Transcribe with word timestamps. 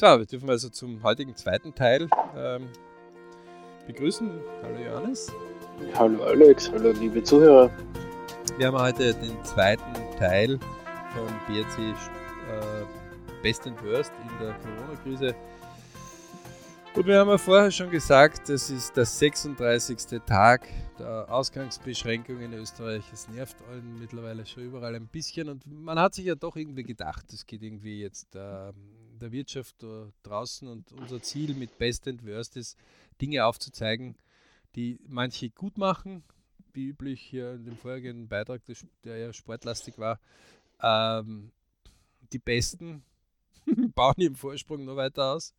So, 0.00 0.06
wir 0.06 0.24
dürfen 0.24 0.48
also 0.48 0.70
zum 0.70 1.02
heutigen 1.02 1.36
zweiten 1.36 1.74
Teil 1.74 2.08
ähm, 2.34 2.70
begrüßen. 3.86 4.30
Hallo 4.62 4.78
Johannes. 4.78 5.30
Hallo 5.92 6.22
Alex, 6.24 6.72
hallo 6.72 6.92
liebe 6.92 7.22
Zuhörer. 7.22 7.70
Wir 8.56 8.68
haben 8.68 8.78
heute 8.78 9.12
den 9.12 9.44
zweiten 9.44 9.92
Teil 10.18 10.58
von 11.14 11.26
BRC 11.46 11.78
äh, 11.80 13.42
Best 13.42 13.66
and 13.66 13.76
Worst 13.84 14.10
in 14.22 14.46
der 14.46 14.54
Corona-Krise. 14.54 15.34
Und 16.96 17.06
wir 17.06 17.18
haben 17.18 17.28
ja 17.28 17.36
vorher 17.36 17.70
schon 17.70 17.90
gesagt, 17.90 18.48
das 18.48 18.70
ist 18.70 18.96
der 18.96 19.04
36. 19.04 20.18
Tag 20.24 20.66
der 20.98 21.30
Ausgangsbeschränkung 21.30 22.40
in 22.40 22.54
Österreich. 22.54 23.04
Es 23.12 23.28
nervt 23.28 23.58
allen 23.70 23.98
mittlerweile 23.98 24.46
schon 24.46 24.62
überall 24.62 24.94
ein 24.94 25.08
bisschen 25.08 25.50
und 25.50 25.66
man 25.66 25.98
hat 25.98 26.14
sich 26.14 26.24
ja 26.24 26.36
doch 26.36 26.56
irgendwie 26.56 26.84
gedacht, 26.84 27.30
es 27.34 27.44
geht 27.44 27.62
irgendwie 27.62 28.00
jetzt 28.00 28.34
äh, 28.34 28.72
der 29.20 29.32
Wirtschaft 29.32 29.76
draußen 30.22 30.68
und 30.68 30.92
unser 30.92 31.22
Ziel 31.22 31.54
mit 31.54 31.78
Best 31.78 32.08
and 32.08 32.24
Worst 32.26 32.56
ist, 32.56 32.76
Dinge 33.20 33.44
aufzuzeigen, 33.44 34.16
die 34.74 35.00
manche 35.06 35.50
gut 35.50 35.78
machen, 35.78 36.22
wie 36.72 36.88
üblich 36.88 37.20
hier 37.20 37.54
in 37.54 37.64
dem 37.64 37.76
vorherigen 37.76 38.28
Beitrag, 38.28 38.62
der 39.04 39.18
ja 39.18 39.32
sportlastig 39.32 39.98
war. 39.98 40.20
Ähm, 40.82 41.50
die 42.32 42.38
Besten 42.38 43.02
bauen 43.94 44.14
ihren 44.18 44.36
Vorsprung 44.36 44.84
noch 44.84 44.96
weiter 44.96 45.32
aus. 45.32 45.54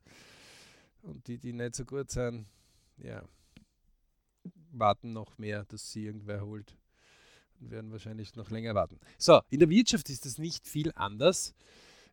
Und 1.02 1.28
die, 1.28 1.38
die 1.38 1.54
nicht 1.54 1.76
so 1.76 1.86
gut 1.86 2.12
sind, 2.12 2.46
ja, 2.98 3.24
warten 4.72 5.14
noch 5.14 5.38
mehr, 5.38 5.66
dass 5.66 5.92
sie 5.92 6.06
irgendwer 6.06 6.42
holt. 6.42 6.78
Und 7.60 7.72
werden 7.72 7.92
wahrscheinlich 7.92 8.36
noch 8.36 8.50
länger 8.50 8.74
warten. 8.74 9.00
So, 9.18 9.42
in 9.50 9.60
der 9.60 9.70
Wirtschaft 9.70 10.10
ist 10.10 10.26
das 10.26 10.38
nicht 10.38 10.68
viel 10.68 10.92
anders. 10.96 11.54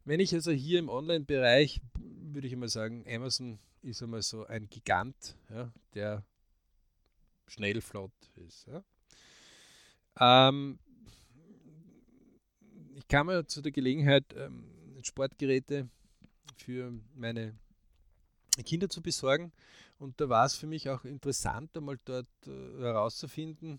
Wenn 0.08 0.20
ich 0.20 0.32
also 0.32 0.52
hier 0.52 0.78
im 0.78 0.88
Online-Bereich, 0.88 1.82
würde 1.98 2.46
ich 2.46 2.54
einmal 2.54 2.70
sagen, 2.70 3.04
Amazon 3.06 3.58
ist 3.82 4.02
einmal 4.02 4.22
so 4.22 4.46
ein 4.46 4.66
Gigant, 4.70 5.36
ja, 5.50 5.70
der 5.92 6.24
schnell 7.46 7.83
flott 7.83 8.14
ist. 8.36 8.66
Ja. 8.68 8.83
Ähm, 10.18 10.78
ich 12.96 13.06
kam 13.06 13.27
mir 13.27 13.46
zu 13.46 13.60
der 13.60 13.70
Gelegenheit, 13.70 14.24
ähm, 14.34 14.64
Sportgeräte 15.02 15.91
für 16.56 16.90
meine 17.14 17.58
Kinder 18.64 18.88
zu 18.88 19.02
besorgen. 19.02 19.52
Und 19.98 20.22
da 20.22 20.30
war 20.30 20.46
es 20.46 20.56
für 20.56 20.66
mich 20.66 20.88
auch 20.88 21.05
interessant, 21.05 21.77
einmal 21.77 21.98
dort 22.06 22.27
äh, 22.46 22.80
herauszufinden, 22.80 23.78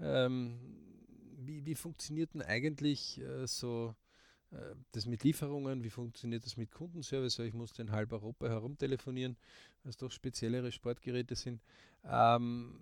ähm, 0.00 0.58
wie, 1.36 1.64
wie 1.64 1.76
funktioniert 1.76 2.34
denn 2.34 2.42
eigentlich 2.42 3.20
äh, 3.20 3.46
so 3.46 3.94
das 4.92 5.06
mit 5.06 5.24
Lieferungen, 5.24 5.84
wie 5.84 5.90
funktioniert 5.90 6.44
das 6.44 6.56
mit 6.56 6.70
Kundenservice, 6.70 7.38
ich 7.40 7.54
musste 7.54 7.82
in 7.82 7.90
halb 7.90 8.12
Europa 8.12 8.48
herumtelefonieren, 8.48 9.36
weil 9.82 9.90
es 9.90 9.96
doch 9.96 10.10
speziellere 10.10 10.72
Sportgeräte 10.72 11.34
sind. 11.34 11.60
Ähm, 12.04 12.78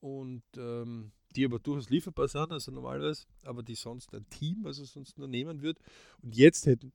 und 0.00 0.44
ähm, 0.56 1.12
die 1.34 1.44
aber 1.44 1.58
durchaus 1.58 1.90
lieferbar 1.90 2.28
sind, 2.28 2.52
also 2.52 2.70
normalerweise, 2.70 3.26
aber 3.42 3.62
die 3.62 3.74
sonst 3.74 4.14
ein 4.14 4.28
Team, 4.30 4.64
also 4.64 4.84
sonst 4.84 5.18
nur 5.18 5.28
nehmen 5.28 5.60
wird. 5.60 5.78
Und 6.22 6.34
jetzt 6.34 6.66
hätten 6.66 6.92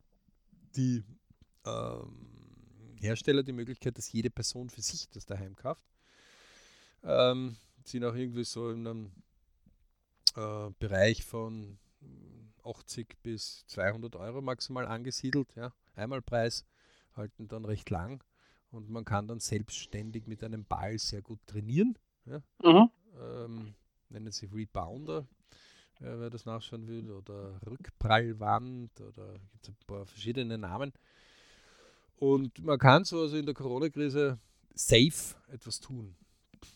die 0.75 1.03
ähm, 1.65 2.95
Hersteller 2.95 3.43
die 3.43 3.51
Möglichkeit, 3.51 3.97
dass 3.97 4.11
jede 4.11 4.29
Person 4.29 4.69
für 4.69 4.81
sich 4.81 5.09
das 5.09 5.25
daheim 5.25 5.55
kauft. 5.55 5.85
Ähm, 7.03 7.57
sind 7.83 8.03
auch 8.05 8.15
irgendwie 8.15 8.43
so 8.43 8.69
in 8.69 8.87
einem 8.87 9.11
äh, 10.35 10.71
Bereich 10.79 11.23
von 11.23 11.77
80 12.72 13.17
bis 13.22 13.66
200 13.67 14.16
Euro 14.16 14.41
maximal 14.41 14.88
angesiedelt. 14.88 15.53
Ja. 15.55 15.73
Einmalpreis 15.95 16.66
halten 17.16 17.47
dann 17.47 17.66
recht 17.66 17.89
lang 17.89 18.23
und 18.72 18.89
man 18.89 19.05
kann 19.05 19.28
dann 19.28 19.39
selbstständig 19.39 20.28
mit 20.28 20.44
einem 20.44 20.66
Ball 20.66 20.97
sehr 20.97 21.22
gut 21.22 21.39
trainieren. 21.45 21.97
Ja. 22.25 22.41
Mhm. 22.63 22.89
Ähm, 23.19 23.75
nennen 24.09 24.31
sie 24.31 24.45
Rebounder, 24.45 25.28
äh, 26.00 26.18
wer 26.18 26.29
das 26.29 26.45
nachschauen 26.45 26.88
will, 26.88 27.12
oder 27.12 27.59
Rückprallwand 27.66 29.01
oder 29.01 29.34
gibt 29.51 29.63
es 29.63 29.69
ein 29.69 29.78
paar 29.88 30.06
verschiedene 30.06 30.57
Namen. 30.57 30.94
Und 32.18 32.63
man 32.63 32.78
kann 32.78 33.03
so 33.03 33.22
also 33.22 33.35
in 33.38 33.45
der 33.45 33.56
Corona-Krise 33.56 34.40
safe 34.74 35.35
etwas 35.51 35.79
tun. 35.79 36.16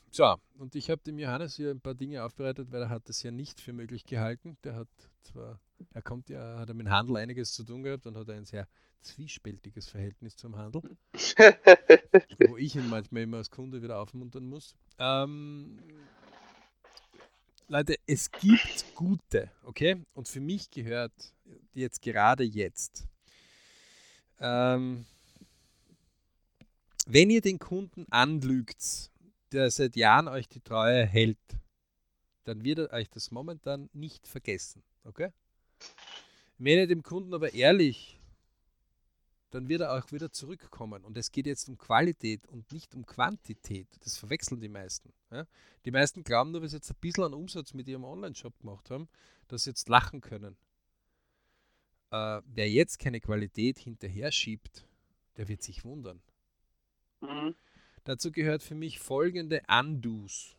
So, 0.09 0.35
und 0.57 0.75
ich 0.75 0.89
habe 0.89 1.01
dem 1.03 1.19
Johannes 1.19 1.55
hier 1.55 1.71
ein 1.71 1.81
paar 1.81 1.93
Dinge 1.93 2.23
aufbereitet, 2.23 2.71
weil 2.71 2.83
er 2.83 2.89
hat 2.89 3.09
das 3.09 3.21
ja 3.21 3.31
nicht 3.31 3.59
für 3.59 3.73
möglich 3.73 4.05
gehalten. 4.05 4.57
Der 4.63 4.75
hat 4.75 4.87
zwar, 5.23 5.59
er 5.93 6.01
kommt 6.01 6.29
ja, 6.29 6.59
hat 6.59 6.73
mit 6.73 6.89
Handel 6.89 7.17
einiges 7.17 7.53
zu 7.53 7.63
tun 7.63 7.83
gehabt 7.83 8.05
und 8.05 8.15
hat 8.17 8.29
ein 8.29 8.45
sehr 8.45 8.67
zwiespältiges 9.01 9.87
Verhältnis 9.87 10.35
zum 10.35 10.55
Handel, 10.57 10.81
wo 12.47 12.57
ich 12.57 12.75
ihn 12.75 12.89
manchmal 12.89 13.23
immer 13.23 13.37
als 13.37 13.51
Kunde 13.51 13.81
wieder 13.81 13.99
aufmuntern 13.99 14.45
muss. 14.45 14.75
Ähm, 14.97 15.79
Leute, 17.67 17.95
es 18.07 18.31
gibt 18.31 18.95
gute, 18.95 19.51
okay? 19.63 20.03
Und 20.13 20.27
für 20.27 20.39
mich 20.39 20.69
gehört 20.71 21.33
jetzt 21.73 22.01
gerade 22.01 22.43
jetzt 22.43 23.07
ähm, 24.39 25.05
wenn 27.07 27.29
ihr 27.29 27.41
den 27.41 27.59
Kunden 27.59 28.05
anlügt, 28.09 29.11
der 29.51 29.71
seit 29.71 29.95
Jahren 29.95 30.27
euch 30.27 30.47
die 30.47 30.61
Treue 30.61 31.05
hält, 31.05 31.37
dann 32.43 32.63
wird 32.63 32.79
er 32.79 32.93
euch 32.93 33.09
das 33.09 33.31
momentan 33.31 33.89
nicht 33.93 34.27
vergessen. 34.27 34.83
Okay? 35.03 35.31
Wenn 36.57 36.77
ihr 36.77 36.87
dem 36.87 37.03
Kunden 37.03 37.33
aber 37.33 37.53
ehrlich, 37.53 38.19
dann 39.51 39.69
wird 39.69 39.81
er 39.81 39.93
auch 39.93 40.11
wieder 40.11 40.31
zurückkommen. 40.31 41.03
Und 41.05 41.17
es 41.17 41.31
geht 41.31 41.45
jetzt 41.45 41.69
um 41.69 41.77
Qualität 41.77 42.45
und 42.47 42.71
nicht 42.71 42.93
um 42.93 43.05
Quantität. 43.05 43.87
Das 44.01 44.17
verwechseln 44.17 44.59
die 44.59 44.69
meisten. 44.69 45.13
Ja? 45.31 45.47
Die 45.85 45.91
meisten 45.91 46.23
glauben 46.23 46.51
nur, 46.51 46.61
weil 46.61 46.69
sie 46.69 46.77
jetzt 46.77 46.91
ein 46.91 46.97
bisschen 46.99 47.23
an 47.23 47.33
Umsatz 47.33 47.73
mit 47.73 47.87
ihrem 47.87 48.03
Online-Shop 48.03 48.59
gemacht 48.59 48.89
haben, 48.89 49.07
dass 49.47 49.63
sie 49.63 49.69
jetzt 49.69 49.87
lachen 49.87 50.21
können. 50.21 50.57
Äh, 52.11 52.41
wer 52.45 52.69
jetzt 52.69 52.99
keine 52.99 53.21
Qualität 53.21 53.79
hinterher 53.79 54.31
schiebt, 54.31 54.85
der 55.37 55.47
wird 55.47 55.61
sich 55.61 55.83
wundern. 55.85 56.21
Mhm. 57.21 57.55
Dazu 58.03 58.31
gehört 58.31 58.61
für 58.61 58.75
mich 58.75 58.99
folgende 58.99 59.61
Undos. 59.67 60.55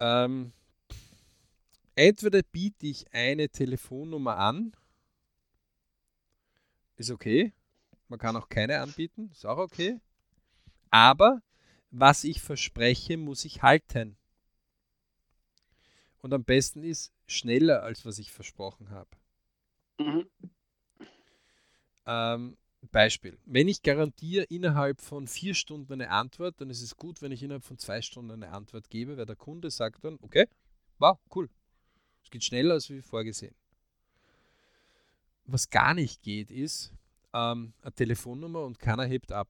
Ähm, 0.00 0.52
entweder 2.00 2.42
biete 2.42 2.86
ich 2.86 3.12
eine 3.12 3.50
Telefonnummer 3.50 4.38
an, 4.38 4.72
ist 6.96 7.10
okay. 7.10 7.52
Man 8.08 8.18
kann 8.18 8.36
auch 8.36 8.48
keine 8.48 8.80
anbieten, 8.80 9.28
ist 9.32 9.44
auch 9.44 9.58
okay. 9.58 10.00
Aber 10.90 11.42
was 11.90 12.24
ich 12.24 12.40
verspreche, 12.40 13.18
muss 13.18 13.44
ich 13.44 13.62
halten. 13.62 14.16
Und 16.22 16.32
am 16.32 16.42
besten 16.44 16.82
ist 16.82 17.12
schneller, 17.26 17.82
als 17.82 18.04
was 18.06 18.18
ich 18.18 18.32
versprochen 18.32 18.90
habe. 18.90 19.10
Mhm. 19.98 20.30
Ähm, 22.06 22.56
Beispiel. 22.90 23.38
Wenn 23.44 23.68
ich 23.68 23.82
garantiere 23.82 24.44
innerhalb 24.44 25.02
von 25.02 25.26
vier 25.26 25.54
Stunden 25.54 25.92
eine 25.92 26.10
Antwort, 26.10 26.60
dann 26.60 26.70
ist 26.70 26.80
es 26.80 26.96
gut, 26.96 27.20
wenn 27.20 27.30
ich 27.30 27.42
innerhalb 27.42 27.64
von 27.64 27.78
zwei 27.78 28.00
Stunden 28.00 28.30
eine 28.30 28.52
Antwort 28.52 28.88
gebe, 28.88 29.18
weil 29.18 29.26
der 29.26 29.36
Kunde 29.36 29.70
sagt 29.70 30.02
dann, 30.04 30.18
okay, 30.22 30.46
wow, 30.98 31.18
cool. 31.34 31.50
Es 32.22 32.30
geht 32.30 32.44
schneller 32.44 32.74
als 32.74 32.90
wie 32.90 33.02
vorgesehen. 33.02 33.54
Was 35.46 35.68
gar 35.68 35.94
nicht 35.94 36.22
geht, 36.22 36.50
ist 36.50 36.92
ähm, 37.34 37.72
eine 37.82 37.92
Telefonnummer 37.92 38.64
und 38.64 38.78
keiner 38.78 39.04
hebt 39.04 39.32
ab. 39.32 39.48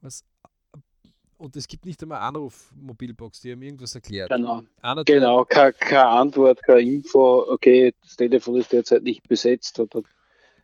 Was, 0.00 0.24
und 1.36 1.56
es 1.56 1.66
gibt 1.66 1.84
nicht 1.84 2.02
einmal 2.02 2.20
Anruf-Mobilbox, 2.20 3.40
die 3.40 3.52
haben 3.52 3.62
irgendwas 3.62 3.94
erklärt. 3.94 4.30
Genau, 4.30 4.62
Einer 4.80 5.04
genau 5.04 5.44
keine, 5.44 5.72
keine 5.72 6.06
Antwort, 6.06 6.62
keine 6.62 6.80
Info, 6.80 7.44
okay, 7.48 7.92
das 8.00 8.16
Telefon 8.16 8.56
ist 8.56 8.72
derzeit 8.72 9.02
nicht 9.02 9.26
besetzt 9.28 9.78
oder 9.80 10.02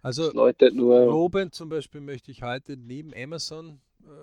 also 0.02 0.32
Leute 0.32 0.72
nur 0.72 1.06
lobend 1.06 1.54
zum 1.54 1.68
Beispiel 1.68 2.00
möchte 2.00 2.30
ich 2.30 2.42
heute 2.42 2.76
neben 2.76 3.12
Amazon 3.14 3.80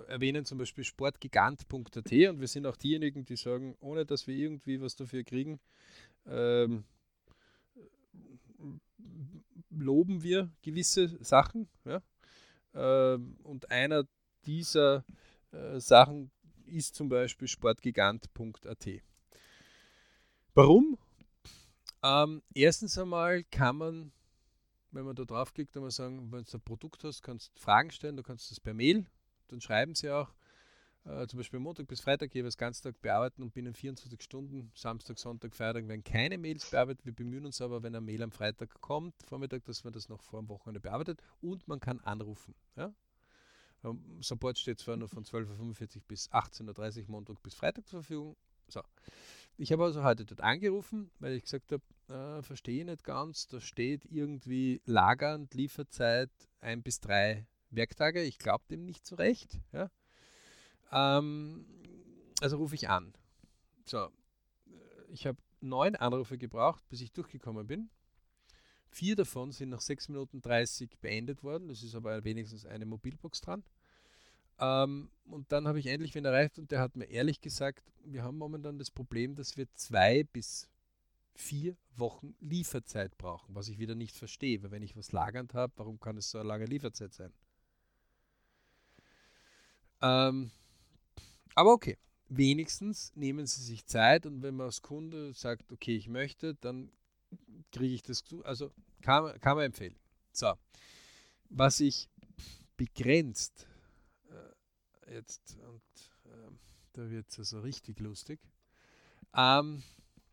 erwähnen 0.08 0.44
zum 0.44 0.58
Beispiel 0.58 0.84
sportgigant.at 0.84 1.96
und 1.96 2.40
wir 2.40 2.48
sind 2.48 2.66
auch 2.66 2.76
diejenigen, 2.76 3.24
die 3.24 3.36
sagen, 3.36 3.76
ohne 3.80 4.04
dass 4.06 4.26
wir 4.26 4.34
irgendwie 4.34 4.80
was 4.80 4.96
dafür 4.96 5.24
kriegen, 5.24 5.60
ähm, 6.26 6.84
loben 9.70 10.22
wir 10.22 10.50
gewisse 10.62 11.22
Sachen. 11.22 11.68
Ja? 11.84 12.02
Ähm, 12.74 13.36
und 13.42 13.70
einer 13.70 14.04
dieser 14.44 15.04
äh, 15.52 15.80
Sachen 15.80 16.30
ist 16.64 16.94
zum 16.94 17.08
Beispiel 17.08 17.48
sportgigant.at. 17.48 18.88
Warum? 20.54 20.98
Ähm, 22.02 22.42
erstens 22.54 22.98
einmal 22.98 23.44
kann 23.44 23.76
man 23.76 24.12
wenn 24.96 25.04
man 25.04 25.14
da 25.14 25.24
draufklickt, 25.24 25.74
man 25.76 25.90
sagen, 25.90 26.32
wenn 26.32 26.44
du 26.44 26.56
ein 26.56 26.60
Produkt 26.62 27.04
hast, 27.04 27.22
kannst 27.22 27.52
du 27.54 27.60
Fragen 27.60 27.90
stellen, 27.90 28.16
du 28.16 28.22
kannst 28.22 28.50
das 28.50 28.58
per 28.58 28.72
Mail, 28.72 29.06
dann 29.48 29.60
schreiben 29.60 29.94
sie 29.94 30.10
auch. 30.10 30.32
äh, 31.04 31.26
zum 31.26 31.38
Beispiel 31.38 31.60
Montag 31.60 31.86
bis 31.86 32.00
Freitag 32.00 32.34
jeweils 32.34 32.56
ganz 32.56 32.80
Tag 32.80 33.00
bearbeiten 33.00 33.42
und 33.42 33.54
binnen 33.54 33.74
24 33.74 34.22
Stunden, 34.22 34.72
Samstag, 34.74 35.18
Sonntag, 35.18 35.54
Freitag 35.54 35.86
werden 35.88 36.04
keine 36.04 36.38
Mails 36.38 36.70
bearbeitet. 36.70 37.04
Wir 37.04 37.14
bemühen 37.14 37.46
uns 37.46 37.60
aber, 37.60 37.82
wenn 37.82 37.94
ein 37.94 38.04
Mail 38.04 38.22
am 38.22 38.32
Freitag 38.32 38.80
kommt, 38.80 39.14
Vormittag, 39.24 39.64
dass 39.64 39.84
man 39.84 39.92
das 39.92 40.08
noch 40.08 40.22
vor 40.22 40.40
dem 40.40 40.48
Wochenende 40.48 40.80
bearbeitet 40.80 41.22
und 41.40 41.66
man 41.68 41.80
kann 41.80 42.00
anrufen. 42.00 42.54
Ja? 42.76 42.92
Ähm, 43.84 44.20
Support 44.20 44.58
steht 44.58 44.80
zwar 44.80 44.96
nur 44.96 45.08
von 45.08 45.24
12.45 45.24 45.96
Uhr 45.96 46.02
bis 46.08 46.30
18.30 46.30 47.02
Uhr 47.02 47.10
Montag 47.10 47.42
bis 47.42 47.54
Freitag 47.54 47.86
zur 47.86 48.02
Verfügung. 48.02 48.36
So. 48.68 48.82
Ich 49.58 49.72
habe 49.72 49.84
also 49.84 50.02
heute 50.02 50.24
dort 50.24 50.42
angerufen, 50.42 51.10
weil 51.18 51.34
ich 51.34 51.44
gesagt 51.44 51.72
habe, 51.72 51.82
äh, 52.08 52.42
verstehe 52.42 52.84
nicht 52.84 53.04
ganz, 53.04 53.46
da 53.46 53.60
steht 53.60 54.04
irgendwie 54.04 54.82
lagernd, 54.84 55.54
Lieferzeit 55.54 56.30
ein 56.60 56.82
bis 56.82 57.00
drei 57.00 57.46
Werktage. 57.70 58.22
Ich 58.22 58.38
glaube 58.38 58.64
dem 58.70 58.84
nicht 58.84 59.06
so 59.06 59.16
recht. 59.16 59.58
Ja? 59.72 59.90
Ähm, 60.92 61.66
also 62.40 62.56
rufe 62.56 62.74
ich 62.74 62.88
an. 62.88 63.12
So, 63.84 64.08
ich 65.08 65.26
habe 65.26 65.38
neun 65.60 65.96
Anrufe 65.96 66.38
gebraucht, 66.38 66.82
bis 66.88 67.00
ich 67.00 67.12
durchgekommen 67.12 67.66
bin. 67.66 67.90
Vier 68.88 69.16
davon 69.16 69.52
sind 69.52 69.70
nach 69.70 69.80
6 69.80 70.08
Minuten 70.08 70.40
30 70.40 70.98
beendet 71.00 71.42
worden. 71.42 71.68
Das 71.68 71.82
ist 71.82 71.94
aber 71.94 72.24
wenigstens 72.24 72.64
eine 72.64 72.86
Mobilbox 72.86 73.40
dran. 73.40 73.64
Ähm, 74.58 75.10
und 75.24 75.52
dann 75.52 75.68
habe 75.68 75.78
ich 75.78 75.86
endlich 75.86 76.14
wen 76.14 76.24
erreicht 76.24 76.58
und 76.58 76.70
der 76.70 76.80
hat 76.80 76.96
mir 76.96 77.04
ehrlich 77.06 77.40
gesagt, 77.40 77.92
wir 78.04 78.22
haben 78.22 78.38
momentan 78.38 78.78
das 78.78 78.90
Problem, 78.90 79.34
dass 79.34 79.56
wir 79.56 79.70
zwei 79.74 80.24
bis 80.24 80.68
vier 81.34 81.76
Wochen 81.94 82.34
Lieferzeit 82.40 83.18
brauchen, 83.18 83.54
was 83.54 83.68
ich 83.68 83.78
wieder 83.78 83.94
nicht 83.94 84.16
verstehe, 84.16 84.62
weil 84.62 84.70
wenn 84.70 84.82
ich 84.82 84.96
was 84.96 85.12
lagernd 85.12 85.52
habe, 85.52 85.72
warum 85.76 86.00
kann 86.00 86.16
es 86.16 86.30
so 86.30 86.38
eine 86.38 86.48
lange 86.48 86.64
Lieferzeit 86.64 87.12
sein? 87.12 87.32
Ähm, 90.02 90.50
aber 91.54 91.72
okay, 91.72 91.96
wenigstens 92.28 93.14
nehmen 93.14 93.46
Sie 93.46 93.62
sich 93.62 93.86
Zeit 93.86 94.26
und 94.26 94.42
wenn 94.42 94.56
man 94.56 94.66
als 94.66 94.82
Kunde 94.82 95.32
sagt, 95.32 95.72
okay, 95.72 95.96
ich 95.96 96.08
möchte, 96.08 96.54
dann 96.56 96.90
kriege 97.72 97.94
ich 97.94 98.02
das 98.02 98.24
zu. 98.24 98.44
Also 98.44 98.72
kann, 99.02 99.38
kann 99.40 99.56
man 99.56 99.66
empfehlen. 99.66 99.96
So, 100.32 100.52
was 101.48 101.80
ich 101.80 102.08
begrenzt 102.76 103.66
äh, 104.30 105.14
jetzt, 105.14 105.56
und 105.58 105.82
äh, 106.30 106.50
da 106.92 107.10
wird 107.10 107.28
es 107.30 107.38
also 107.38 107.60
richtig 107.60 108.00
lustig, 108.00 108.40
ähm, 109.34 109.82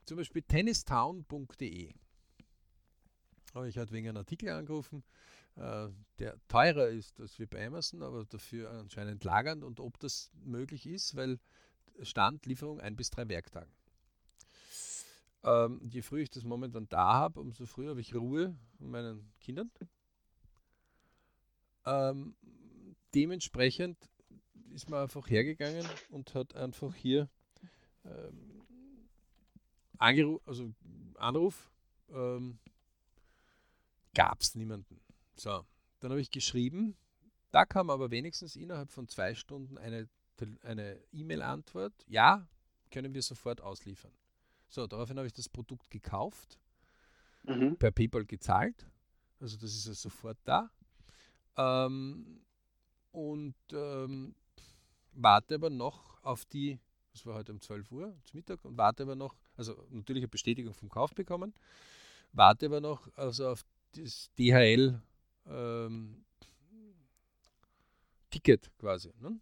zum 0.06 0.18
Beispiel 0.18 0.42
tennistown.de 0.42 1.94
habe 3.54 3.69
ich 3.69 3.77
halt 3.77 3.92
wegen 3.92 4.10
einem 4.10 4.18
Artikel 4.18 4.50
angerufen, 4.50 5.04
der 5.56 6.38
teurer 6.48 6.88
ist 6.88 7.20
als 7.20 7.38
wir 7.38 7.48
bei 7.48 7.66
Amazon, 7.68 8.02
aber 8.02 8.26
dafür 8.26 8.72
anscheinend 8.72 9.24
lagernd 9.24 9.64
und 9.64 9.80
ob 9.80 10.00
das 10.00 10.32
möglich 10.44 10.88
ist, 10.88 11.16
weil 11.16 11.40
Stand 12.02 12.46
Lieferung 12.46 12.80
ein 12.80 12.96
bis 12.96 13.12
drei 13.12 13.28
Werktagen. 13.30 13.72
Ähm, 15.44 15.82
je 15.84 16.02
früher 16.02 16.24
ich 16.24 16.30
das 16.30 16.44
momentan 16.44 16.88
da 16.90 17.14
habe, 17.14 17.40
umso 17.40 17.66
früher 17.66 17.92
habe 17.92 18.02
ich 18.02 18.16
Ruhe 18.16 18.58
mit 18.80 18.90
meinen 18.90 19.32
Kindern. 19.40 19.70
Ähm, 21.86 22.36
dementsprechend 23.14 24.10
ist 24.72 24.90
man 24.90 25.04
einfach 25.04 25.30
hergegangen 25.30 25.86
und 26.10 26.34
hat 26.34 26.56
einfach 26.56 26.96
hier 26.96 27.30
ähm, 28.06 28.64
also 30.00 30.74
Anruf, 31.16 31.72
ähm, 32.10 32.60
gab 34.14 34.42
es 34.42 34.56
niemanden. 34.56 35.00
So, 35.36 35.66
dann 36.00 36.12
habe 36.12 36.22
ich 36.22 36.32
geschrieben. 36.32 36.96
Da 37.52 37.66
kam 37.66 37.90
aber 37.90 38.12
wenigstens 38.12 38.56
innerhalb 38.56 38.92
von 38.92 39.08
zwei 39.08 39.36
Stunden 39.36 39.78
eine 39.78 40.10
eine 40.64 41.00
E-Mail-Antwort. 41.12 41.94
Ja, 42.08 42.48
können 42.92 43.14
wir 43.14 43.22
sofort 43.22 43.62
ausliefern. 43.62 44.12
So, 44.68 44.88
daraufhin 44.88 45.18
habe 45.18 45.28
ich 45.28 45.34
das 45.34 45.50
Produkt 45.50 45.90
gekauft, 45.90 46.60
mhm. 47.44 47.78
per 47.78 47.92
PayPal 47.92 48.26
gezahlt. 48.26 48.88
Also 49.40 49.58
das 49.58 49.76
ist 49.76 49.88
ja 49.88 49.94
sofort 49.94 50.38
da. 50.46 50.72
Ähm, 51.58 52.42
und 53.12 53.56
ähm, 53.72 54.36
warte 55.12 55.56
aber 55.56 55.70
noch 55.70 56.24
auf 56.24 56.46
die, 56.46 56.80
das 57.12 57.26
war 57.26 57.36
heute 57.36 57.52
um 57.52 57.62
12 57.62 57.92
Uhr 57.92 58.16
zum 58.24 58.38
Mittag, 58.38 58.64
und 58.66 58.78
warte 58.78 59.04
aber 59.04 59.16
noch, 59.16 59.36
also 59.56 59.86
natürlich 59.90 60.24
eine 60.24 60.30
Bestätigung 60.30 60.74
vom 60.74 60.90
Kauf 60.90 61.14
bekommen, 61.14 61.54
warte 62.32 62.66
aber 62.66 62.82
noch 62.82 63.08
also 63.16 63.50
auf 63.50 63.64
das 63.92 64.32
DHL 64.40 65.00
ähm, 65.48 66.24
Ticket 68.30 68.72
quasi. 68.78 69.13
Ne? 69.19 69.40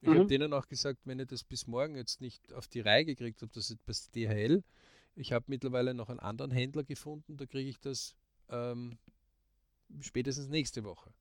Ich 0.00 0.08
mhm. 0.08 0.14
habe 0.14 0.26
denen 0.26 0.52
auch 0.52 0.66
gesagt, 0.66 1.00
wenn 1.06 1.18
ihr 1.18 1.26
das 1.26 1.42
bis 1.42 1.66
morgen 1.66 1.96
jetzt 1.96 2.20
nicht 2.20 2.52
auf 2.52 2.68
die 2.68 2.80
Reihe 2.80 3.04
gekriegt 3.04 3.42
habt, 3.42 3.56
das 3.56 3.70
ist 3.70 3.80
das 3.86 4.10
DHL. 4.10 4.62
Ich 5.14 5.32
habe 5.32 5.46
mittlerweile 5.48 5.94
noch 5.94 6.08
einen 6.08 6.20
anderen 6.20 6.50
Händler 6.50 6.84
gefunden, 6.84 7.36
da 7.36 7.46
kriege 7.46 7.68
ich 7.68 7.80
das 7.80 8.14
ähm, 8.48 8.98
spätestens 10.00 10.48
nächste 10.48 10.84
Woche. 10.84 11.12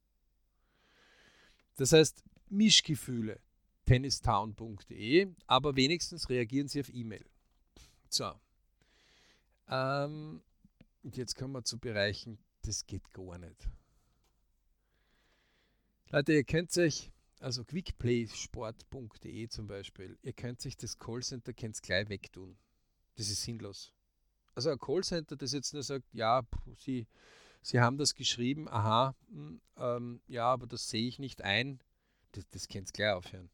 Das 1.78 1.92
heißt, 1.94 2.24
Mischgefühle, 2.50 3.40
tennistown.de, 3.86 5.28
aber 5.48 5.76
wenigstens 5.76 6.30
reagieren 6.30 6.68
Sie 6.68 6.82
auf 6.82 6.90
E-Mail. 6.90 7.26
So. 8.10 8.32
Ähm, 9.70 10.42
und 11.04 11.18
jetzt 11.18 11.36
kommen 11.36 11.54
wir 11.54 11.64
zu 11.64 11.80
Bereichen, 11.80 12.38
das 12.64 12.86
geht 12.86 13.12
gar 13.12 13.38
nicht. 13.38 13.70
Leute, 16.10 16.32
ihr 16.32 16.46
könnt 16.46 16.76
euch, 16.78 17.12
also 17.42 17.66
quickplaysport.de 17.66 19.50
zum 19.50 19.68
Beispiel, 19.68 20.18
ihr 20.22 20.32
könnt 20.32 20.62
sich 20.62 20.78
das 20.78 20.98
Callcenter 20.98 21.52
könnt 21.52 21.82
gleich 21.82 22.08
wegtun. 22.08 22.58
Das 23.16 23.30
ist 23.30 23.42
sinnlos. 23.44 23.92
Also 24.56 24.70
ein 24.70 24.80
Callcenter, 24.80 25.36
das 25.36 25.52
jetzt 25.52 25.74
nur 25.74 25.84
sagt, 25.84 26.06
ja, 26.14 26.48
Sie, 26.78 27.08
Sie 27.62 27.82
haben 27.82 27.98
das 27.98 28.16
geschrieben, 28.16 28.70
aha, 28.70 29.16
mh, 29.28 29.50
hm, 29.50 29.62
ähm, 29.78 30.22
ja, 30.28 30.46
aber 30.46 30.66
das 30.66 30.88
sehe 30.88 31.10
ich 31.10 31.20
nicht 31.20 31.42
ein, 31.42 31.84
das, 32.32 32.48
das 32.52 32.70
könnt 32.70 32.94
gleich 32.94 33.12
aufhören. 33.12 33.50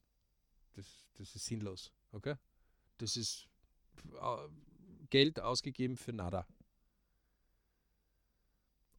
Das, 0.75 0.85
das 1.15 1.35
ist 1.35 1.45
sinnlos, 1.45 1.91
okay? 2.11 2.35
Das 2.99 3.17
ist 3.17 3.47
äh, 4.13 4.47
Geld 5.09 5.39
ausgegeben 5.39 5.97
für 5.97 6.13
nada. 6.13 6.45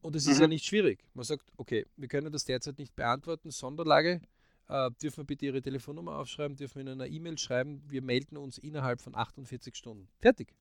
Und 0.05 0.15
es 0.15 0.27
ist 0.27 0.35
mhm. 0.35 0.41
ja 0.41 0.47
nicht 0.49 0.65
schwierig. 0.65 1.03
Man 1.15 1.25
sagt, 1.25 1.51
okay, 1.57 1.87
wir 1.97 2.07
können 2.07 2.31
das 2.31 2.45
derzeit 2.45 2.77
nicht 2.77 2.95
beantworten, 2.95 3.49
Sonderlage. 3.49 4.21
Äh, 4.67 4.91
dürfen 5.01 5.17
wir 5.17 5.23
bitte 5.23 5.47
Ihre 5.47 5.63
Telefonnummer 5.63 6.19
aufschreiben, 6.19 6.55
dürfen 6.55 6.75
wir 6.75 6.81
in 6.83 6.89
einer 6.89 7.07
E-Mail 7.07 7.39
schreiben, 7.39 7.81
wir 7.89 8.03
melden 8.03 8.37
uns 8.37 8.59
innerhalb 8.59 9.01
von 9.01 9.15
48 9.15 9.75
Stunden. 9.75 10.07
Fertig. 10.19 10.53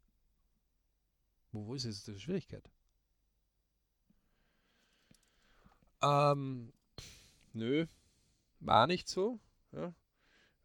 Wo, 1.52 1.66
wo 1.66 1.74
ist 1.74 1.84
jetzt 1.84 2.08
die 2.08 2.18
Schwierigkeit? 2.18 2.70
Ähm, 6.02 6.72
nö, 7.52 7.84
war 8.60 8.86
nicht 8.86 9.10
so. 9.10 9.40
Ja. 9.72 9.94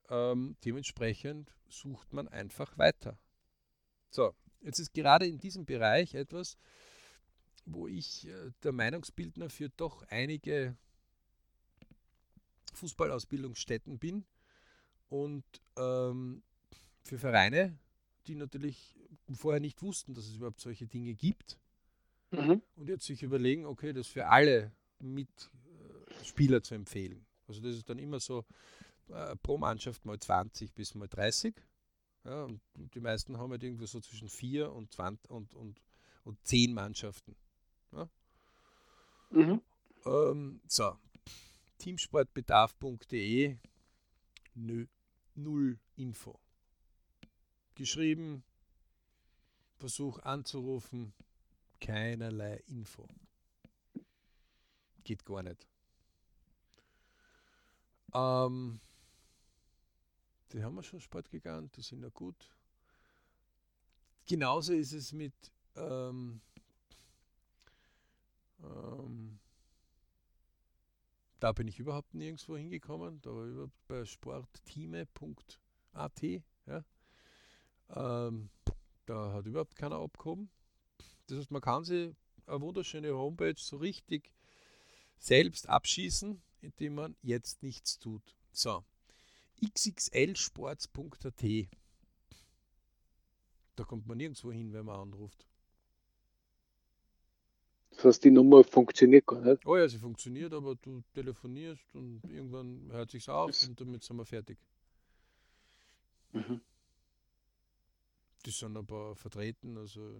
Ähm, 0.10 0.56
dementsprechend 0.64 1.54
sucht 1.68 2.14
man 2.14 2.30
einfach 2.30 2.78
weiter. 2.78 3.20
So, 4.10 4.34
jetzt 4.62 4.80
ist 4.80 4.94
gerade 4.94 5.28
in 5.28 5.38
diesem 5.38 5.66
Bereich 5.66 6.14
etwas, 6.14 6.58
wo 7.72 7.88
ich 7.88 8.28
äh, 8.28 8.52
der 8.64 8.72
Meinungsbildner 8.72 9.50
für 9.50 9.70
doch 9.70 10.04
einige 10.10 10.76
Fußballausbildungsstätten 12.74 14.00
bin 14.00 14.26
und 15.10 15.44
ähm, 15.78 16.44
für 17.04 17.18
Vereine, 17.18 17.78
die 18.28 18.36
natürlich 18.36 18.96
vorher 19.34 19.60
nicht 19.60 19.82
wussten, 19.82 20.14
dass 20.14 20.28
es 20.28 20.36
überhaupt 20.36 20.60
solche 20.60 20.88
Dinge 20.88 21.14
gibt 21.14 21.60
mhm. 22.32 22.62
und 22.76 22.90
jetzt 22.90 23.06
sich 23.06 23.24
überlegen, 23.24 23.66
okay, 23.66 23.94
das 23.94 24.08
für 24.08 24.28
alle 24.28 24.72
Mitspieler 25.00 26.58
äh, 26.58 26.62
zu 26.62 26.76
empfehlen. 26.76 27.26
Also 27.48 27.62
das 27.62 27.76
ist 27.76 27.90
dann 27.90 28.00
immer 28.00 28.20
so 28.20 28.46
äh, 29.10 29.36
pro 29.38 29.58
Mannschaft 29.58 30.06
mal 30.06 30.20
20 30.20 30.74
bis 30.74 30.94
mal 30.96 31.08
30. 31.08 31.56
Ja, 32.26 32.44
und 32.44 32.62
die 32.94 33.00
meisten 33.00 33.38
haben 33.38 33.52
halt 33.52 33.64
irgendwo 33.64 33.86
so 33.86 34.00
zwischen 34.02 34.30
4 34.30 34.72
und, 34.72 34.92
20 34.92 35.30
und, 35.32 35.54
und, 35.54 35.82
und 36.24 36.46
10 36.46 36.74
Mannschaften. 36.74 37.36
Ja? 37.92 38.10
Mhm. 39.32 39.62
Ähm, 40.06 40.62
so, 40.68 40.98
teamsportbedarf.de, 41.78 43.58
nö, 44.56 44.88
null 45.36 45.80
Info. 45.96 46.40
Geschrieben, 47.76 48.44
Versuch 49.78 50.20
anzurufen, 50.20 51.14
keinerlei 51.80 52.58
Info. 52.68 53.08
Geht 55.04 55.26
gar 55.26 55.42
nicht. 55.42 55.66
Ähm, 58.14 58.82
die 60.52 60.64
haben 60.64 60.76
wir 60.76 60.84
schon 60.84 61.00
Sport 61.00 61.30
gegangen, 61.30 61.72
die 61.76 61.82
sind 61.82 62.02
ja 62.02 62.10
gut. 62.10 62.50
Genauso 64.26 64.74
ist 64.74 64.94
es 64.94 65.14
mit 65.14 65.34
ähm, 65.76 66.42
ähm, 68.64 69.40
da 71.40 71.52
bin 71.54 71.68
ich 71.68 71.80
überhaupt 71.80 72.14
nirgendwo 72.14 72.56
hingekommen. 72.58 73.20
Da 73.22 73.32
war 73.32 73.46
ich 73.46 73.52
überhaupt 73.52 73.88
bei 73.88 74.06
sporttime.at. 74.06 76.22
Ja. 76.66 76.84
Ähm, 77.90 78.50
da 79.06 79.34
hat 79.34 79.46
überhaupt 79.46 79.76
keiner 79.76 79.98
abgehoben. 79.98 80.50
Das 81.28 81.40
heißt, 81.40 81.52
man 81.52 81.62
kann 81.62 81.84
sich 81.84 82.16
eine 82.46 82.62
wunderschöne 82.62 83.14
Homepage 83.14 83.56
so 83.58 83.76
richtig 83.78 84.34
selbst 85.18 85.68
abschießen, 85.70 86.42
indem 86.62 86.96
man 86.96 87.16
jetzt 87.22 87.64
nichts 87.64 88.00
tut. 88.00 88.36
So, 88.52 88.84
xxlsports.at. 89.64 91.46
Da 93.76 93.84
kommt 93.86 94.08
man 94.08 94.18
nirgendwo 94.18 94.52
hin, 94.52 94.74
wenn 94.74 94.86
man 94.86 95.00
anruft. 95.00 95.46
Das 98.00 98.06
heißt, 98.06 98.24
die 98.24 98.32
Nummer 98.32 98.64
funktioniert 98.64 99.28
gar 99.28 99.42
nicht. 99.42 99.66
Oh 99.66 99.76
ja, 99.76 99.86
sie 99.90 99.98
funktioniert, 99.98 100.54
aber 100.54 100.76
du 100.76 101.04
telefonierst 101.14 101.84
und 101.94 102.22
irgendwann 102.30 102.90
hört 102.94 103.12
sich's 103.12 103.28
auf 103.28 103.52
das 103.52 103.68
und 103.68 103.82
damit 103.82 104.06
sind 104.06 104.16
wir 104.16 104.24
fertig. 104.24 104.58
Mhm. 106.32 106.62
Die 108.46 108.52
sind 108.52 108.78
aber 108.78 109.18
vertreten, 109.18 109.78
also 109.78 110.18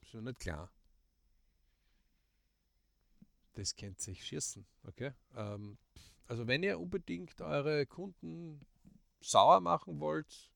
ist 0.00 0.14
ja 0.14 0.22
nicht 0.22 0.40
klar. 0.40 0.72
Das 3.52 3.76
kennt 3.76 4.00
sich 4.00 4.24
schießen, 4.24 4.64
okay? 4.84 5.12
Ähm, 5.36 5.76
also 6.26 6.46
wenn 6.46 6.62
ihr 6.62 6.80
unbedingt 6.80 7.38
eure 7.42 7.84
Kunden 7.84 8.64
sauer 9.20 9.60
machen 9.60 10.00
wollt, 10.00 10.50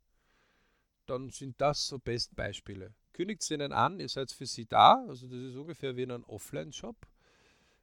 dann 1.05 1.29
sind 1.29 1.61
das 1.61 1.87
so 1.87 1.99
Bestbeispiele. 1.99 2.95
Kündigt 3.15 3.43
es 3.43 3.51
ihnen 3.53 3.73
an, 3.73 4.01
ihr 4.01 4.09
seid 4.09 4.33
für 4.33 4.45
sie 4.45 4.67
da, 4.67 5.05
also 5.07 5.29
das 5.29 5.39
ist 5.39 5.55
ungefähr 5.55 5.97
wie 5.97 6.03
in 6.03 6.11
einem 6.11 6.25
Offline-Shop. 6.25 6.97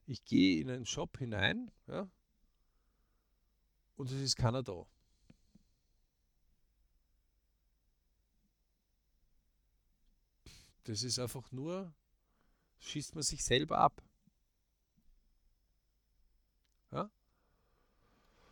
Ich 0.06 0.26
gehe 0.26 0.62
in 0.62 0.70
einen 0.70 0.86
Shop 0.86 1.18
hinein 1.18 1.72
ja, 1.88 2.10
und 3.96 4.12
es 4.12 4.22
ist 4.22 4.36
keiner 4.36 4.62
da. 4.62 4.86
Das 10.84 11.02
ist 11.02 11.18
einfach 11.18 11.50
nur, 11.54 11.94
schießt 12.80 13.16
man 13.16 13.24
sich 13.24 13.42
selber 13.42 13.78
ab. 13.78 14.04
Ja? 16.92 17.10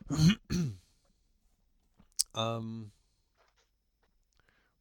ähm, 2.36 2.93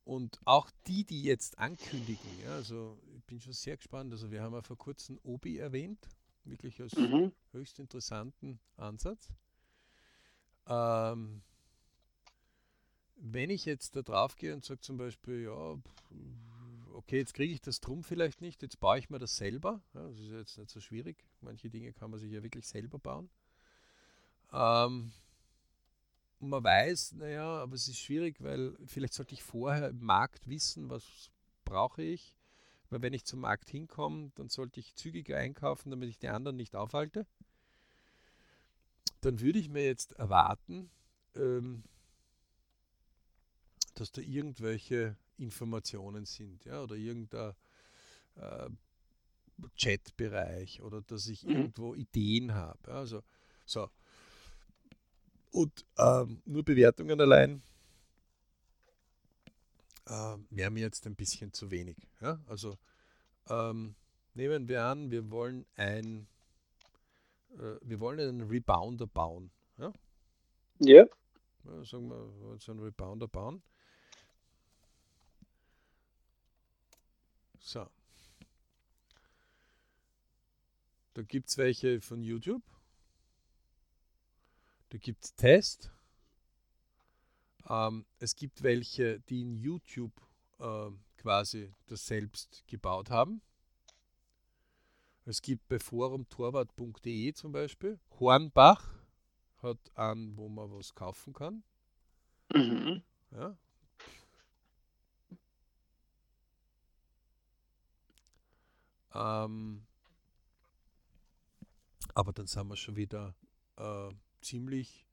und 0.09 0.41
auch 0.47 0.71
die, 0.87 1.05
die 1.05 1.23
jetzt 1.23 1.59
ankündigen, 1.59 2.31
ja, 2.43 2.55
also 2.55 2.99
ich 3.15 3.23
bin 3.25 3.43
schon 3.43 3.53
sehr 3.53 3.77
gespannt. 3.77 4.11
Also 4.11 4.31
wir 4.31 4.43
haben 4.43 4.55
ja 4.55 4.63
vor 4.63 4.79
kurzem 4.79 5.21
Obi 5.23 5.59
erwähnt, 5.59 6.09
wirklich 6.45 6.81
als 6.81 6.97
mhm. 6.97 7.31
höchst 7.53 7.79
interessanten 7.79 8.59
Ansatz. 8.79 9.29
Ähm, 10.67 11.43
wenn 13.17 13.51
ich 13.51 13.67
jetzt 13.67 13.97
da 13.97 14.03
drauf 14.03 14.37
gehe 14.37 14.55
und 14.55 14.65
sage 14.65 14.81
zum 14.81 14.97
Beispiel, 14.97 15.43
ja, 15.43 15.77
okay, 16.95 17.19
jetzt 17.19 17.35
kriege 17.35 17.53
ich 17.53 17.61
das 17.61 17.81
drum 17.81 18.03
vielleicht 18.03 18.41
nicht, 18.41 18.63
jetzt 18.63 18.81
baue 18.81 18.99
ich 18.99 19.11
mir 19.11 19.19
das 19.19 19.37
selber. 19.37 19.83
Ja, 19.93 20.09
das 20.09 20.19
ist 20.19 20.31
jetzt 20.31 20.57
nicht 20.57 20.71
so 20.71 20.81
schwierig. 20.81 21.23
Manche 21.43 21.69
Dinge 21.69 21.93
kann 21.93 22.11
man 22.11 22.19
sich 22.19 22.33
ja 22.33 22.43
wirklich 22.43 22.67
selber 22.67 22.99
bauen. 22.99 23.29
Ähm, 24.55 25.13
und 26.41 26.51
man 26.51 26.63
weiß, 26.63 27.13
naja, 27.13 27.63
aber 27.63 27.75
es 27.75 27.89
ist 27.89 27.99
schwierig, 27.99 28.43
weil 28.43 28.77
vielleicht 28.87 29.15
sollte 29.15 29.35
ich 29.35 29.43
vorher 29.43 29.89
im 29.89 30.01
Markt 30.01 30.49
wissen, 30.49 30.89
was 30.89 31.31
brauche 31.65 32.03
ich. 32.03 32.35
Weil 32.91 33.03
wenn 33.03 33.13
ich 33.13 33.25
zum 33.25 33.41
Markt 33.41 33.69
hinkomme, 33.69 34.31
dann 34.35 34.49
sollte 34.49 34.81
ich 34.81 34.95
zügiger 34.95 35.37
einkaufen, 35.37 35.91
damit 35.91 36.09
ich 36.09 36.19
die 36.19 36.29
anderen 36.29 36.57
nicht 36.57 36.75
aufhalte. 36.75 37.27
Dann 39.21 39.41
würde 39.41 39.59
ich 39.59 39.69
mir 39.69 39.85
jetzt 39.85 40.13
erwarten, 40.13 40.91
ähm, 41.35 41.83
dass 43.95 44.13
da 44.13 44.23
irgendwelche 44.23 45.17
Informationen 45.37 46.25
sind, 46.25 46.65
ja, 46.65 46.83
oder 46.83 46.95
irgendein 46.95 47.55
äh, 48.37 48.71
Chatbereich 49.77 50.83
oder 50.83 51.03
dass 51.03 51.27
ich 51.27 51.45
mhm. 51.45 51.51
irgendwo 51.51 51.95
Ideen 51.95 52.55
habe. 52.55 52.93
Also 52.93 53.23
so, 53.67 53.91
und 55.59 55.85
ähm, 55.99 56.41
nur 56.45 56.65
Bewertungen 56.65 57.21
allein 57.21 57.63
äh, 60.07 60.37
wäre 60.51 60.71
mir 60.71 60.81
jetzt 60.81 61.05
ein 61.07 61.17
bisschen 61.17 61.53
zu 61.53 61.73
wenig. 61.73 61.97
Ja? 62.21 62.39
Also 62.47 62.79
ähm, 63.49 63.97
nehmen 64.35 64.69
wir 64.69 64.85
an, 64.85 65.11
wir 65.11 65.29
wollen 65.33 65.67
ein 65.75 66.29
äh, 67.57 67.77
wir 67.83 67.99
wollen 67.99 68.21
einen 68.21 68.49
Rebounder 68.49 69.09
bauen. 69.09 69.51
Ja. 69.79 69.93
ja. 70.79 71.05
ja 71.65 71.85
sagen 71.85 72.09
wir, 72.09 72.59
so 72.61 72.71
einen 72.71 72.81
Rebounder 72.81 73.27
bauen. 73.27 73.61
So. 77.59 77.85
Da 81.15 81.23
gibt 81.23 81.49
es 81.49 81.59
welche 81.59 82.01
von 82.01 82.23
YouTube. 82.23 82.63
Da 84.91 84.99
gibt 84.99 85.25
es 85.25 85.35
Test. 85.35 85.93
Ähm, 87.69 88.07
es 88.19 88.35
gibt 88.35 88.63
welche, 88.63 89.21
die 89.21 89.43
in 89.43 89.57
YouTube 89.57 90.13
äh, 90.59 90.91
quasi 91.19 91.75
das 91.87 92.07
selbst 92.07 92.65
gebaut 92.67 93.11
haben. 93.11 93.43
Es 95.25 95.43
gibt 95.43 95.69
bei 95.69 95.79
forumtorwart.de 95.79 97.35
zum 97.35 97.53
Beispiel. 97.53 98.01
Hornbach 98.19 98.95
hat 99.63 99.79
an, 99.95 100.37
wo 100.37 100.49
man 100.49 100.73
was 100.73 100.95
kaufen 100.95 101.35
kann. 101.35 101.63
Mhm. 102.55 103.03
Ja. 103.33 103.59
Ähm, 109.13 109.87
aber 112.15 112.33
dann 112.33 112.47
sind 112.47 112.69
wir 112.69 112.77
schon 112.77 112.97
wieder 112.97 113.35
äh, 113.77 114.11
ziemlich 114.41 115.05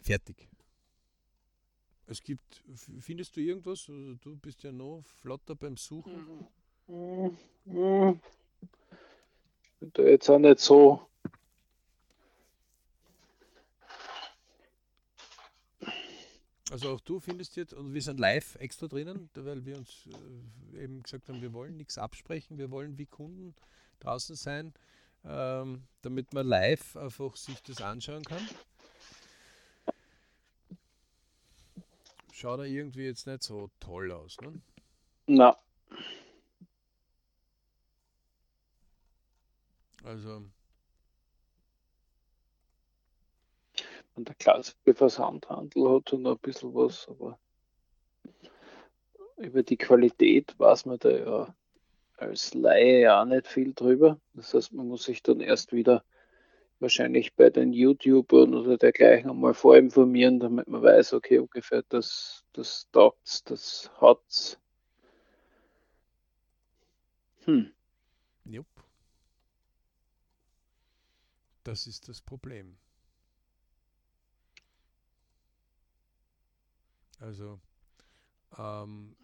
fertig. 0.00 0.48
Es 2.06 2.22
gibt, 2.22 2.64
findest 2.98 3.36
du 3.36 3.40
irgendwas? 3.40 3.88
Also 3.88 4.14
du 4.16 4.36
bist 4.36 4.62
ja 4.64 4.72
noch 4.72 5.02
flotter 5.04 5.54
beim 5.54 5.76
Suchen. 5.76 6.46
Mhm. 6.88 8.20
Bin 9.78 9.92
da 9.92 10.02
jetzt 10.02 10.28
auch 10.28 10.38
nicht 10.38 10.58
so. 10.58 11.06
Also 16.70 16.90
auch 16.90 17.00
du 17.00 17.18
findest 17.18 17.56
jetzt, 17.56 17.74
und 17.74 17.94
wir 17.94 18.02
sind 18.02 18.20
live 18.20 18.54
extra 18.56 18.86
drinnen, 18.86 19.28
weil 19.34 19.64
wir 19.64 19.76
uns 19.76 20.08
äh, 20.74 20.84
eben 20.84 21.02
gesagt 21.02 21.28
haben, 21.28 21.42
wir 21.42 21.52
wollen 21.52 21.76
nichts 21.76 21.98
absprechen, 21.98 22.58
wir 22.58 22.70
wollen 22.70 22.96
wie 22.96 23.06
Kunden 23.06 23.54
draußen 23.98 24.36
sein 24.36 24.72
ähm, 25.24 25.86
damit 26.02 26.32
man 26.32 26.46
live 26.46 26.96
einfach 26.96 27.36
sich 27.36 27.62
das 27.62 27.80
anschauen 27.80 28.24
kann. 28.24 28.46
Schaut 32.32 32.60
er 32.60 32.66
irgendwie 32.66 33.04
jetzt 33.04 33.26
nicht 33.26 33.42
so 33.42 33.70
toll 33.80 34.10
aus, 34.12 34.38
ne? 34.40 34.60
Na. 35.26 35.56
Also. 40.04 40.42
Und 44.14 44.28
der 44.28 44.34
klassische 44.36 44.94
Versandhandel 44.94 45.88
hat 45.90 46.12
noch 46.12 46.32
ein 46.32 46.38
bisschen 46.38 46.74
was, 46.74 47.06
aber 47.08 47.38
über 49.36 49.62
die 49.62 49.76
Qualität 49.76 50.58
weiß 50.58 50.86
man 50.86 50.98
da 50.98 51.10
ja 51.10 51.54
als 52.20 52.54
Laie 52.54 53.00
ja 53.00 53.24
nicht 53.24 53.46
viel 53.46 53.74
drüber. 53.74 54.20
Das 54.34 54.54
heißt, 54.54 54.72
man 54.72 54.88
muss 54.88 55.04
sich 55.04 55.22
dann 55.22 55.40
erst 55.40 55.72
wieder 55.72 56.04
wahrscheinlich 56.78 57.34
bei 57.34 57.50
den 57.50 57.72
YouTubern 57.72 58.54
oder 58.54 58.78
dergleichen 58.78 59.30
einmal 59.30 59.54
vorinformieren, 59.54 60.40
damit 60.40 60.68
man 60.68 60.82
weiß, 60.82 61.12
okay, 61.12 61.38
ungefähr 61.38 61.82
das, 61.88 62.44
das 62.52 62.88
taugt's, 62.90 63.44
das 63.44 63.90
hat's. 64.00 64.58
Hm. 67.44 67.72
Jupp. 68.44 68.66
Das 71.64 71.86
ist 71.86 72.08
das 72.08 72.20
Problem. 72.22 72.76
Also, 77.20 77.60
ähm, 78.58 79.14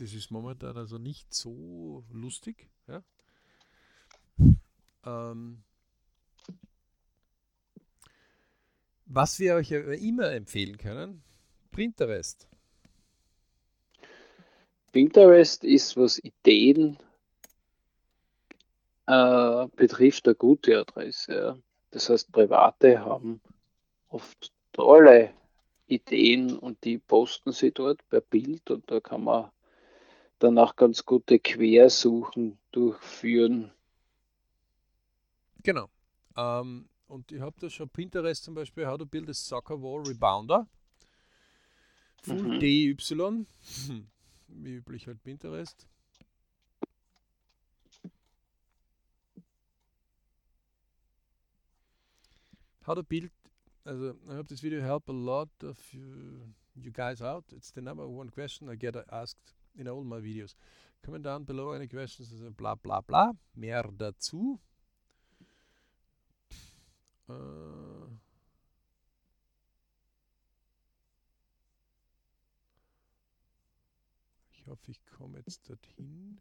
das 0.00 0.14
ist 0.14 0.30
momentan 0.30 0.76
also 0.76 0.96
nicht 0.96 1.34
so 1.34 2.04
lustig. 2.10 2.68
Ja? 2.88 3.02
Ähm, 5.04 5.62
was 9.04 9.38
wir 9.38 9.56
euch 9.56 9.70
immer 9.70 10.32
empfehlen 10.32 10.78
können, 10.78 11.22
Pinterest. 11.70 12.48
Pinterest 14.92 15.64
ist, 15.64 15.96
was 15.96 16.18
Ideen 16.18 16.96
äh, 19.06 19.66
betrifft 19.76 20.26
eine 20.26 20.34
gute 20.34 20.78
Adresse. 20.78 21.62
Das 21.90 22.08
heißt, 22.08 22.32
Private 22.32 23.00
haben 23.00 23.40
oft 24.08 24.50
tolle 24.72 25.34
Ideen 25.86 26.56
und 26.58 26.84
die 26.84 26.98
posten 26.98 27.52
sie 27.52 27.72
dort 27.72 28.08
per 28.08 28.20
Bild 28.20 28.70
und 28.70 28.90
da 28.90 29.00
kann 29.00 29.24
man 29.24 29.50
danach 30.40 30.74
ganz 30.74 31.04
gute 31.04 31.38
Quersuchen 31.38 32.58
durchführen. 32.72 33.70
Genau. 35.62 35.88
Ähm, 36.36 36.88
und 37.06 37.30
ich 37.30 37.40
habe 37.40 37.56
da 37.60 37.68
schon 37.68 37.88
Pinterest 37.88 38.42
zum 38.42 38.54
Beispiel, 38.54 38.86
How 38.86 38.98
to 38.98 39.06
Build 39.06 39.28
a 39.28 39.34
Soccer 39.34 39.80
Wall 39.80 40.02
Rebounder. 40.06 40.66
Full 42.22 42.42
mhm. 42.42 42.60
DY. 42.60 42.96
Hm. 43.86 44.06
Wie 44.48 44.74
üblich 44.74 45.06
halt 45.06 45.22
Pinterest. 45.22 45.86
How 52.86 52.94
to 52.94 53.02
build, 53.02 53.30
also 53.84 54.14
I 54.28 54.34
hope 54.34 54.48
this 54.48 54.62
video 54.62 54.80
help 54.80 55.08
a 55.08 55.12
lot 55.12 55.50
of 55.62 55.76
you, 55.92 56.48
you 56.74 56.90
guys 56.90 57.22
out. 57.22 57.44
It's 57.52 57.70
the 57.70 57.80
number 57.80 58.08
one 58.08 58.30
question 58.30 58.68
I 58.68 58.74
get 58.74 58.96
asked 59.12 59.54
in 59.80 59.88
all 59.88 60.04
my 60.04 60.20
videos. 60.20 60.54
Comment 61.02 61.24
down 61.24 61.44
below 61.44 61.72
any 61.72 61.88
questions, 61.88 62.30
bla 62.56 62.74
bla 62.74 63.00
bla. 63.00 63.32
Mehr 63.54 63.90
dazu. 63.96 64.60
Äh, 67.28 67.32
ich 74.52 74.66
hoffe, 74.66 74.90
ich 74.90 75.04
komme 75.06 75.38
jetzt 75.38 75.68
dorthin. 75.68 76.40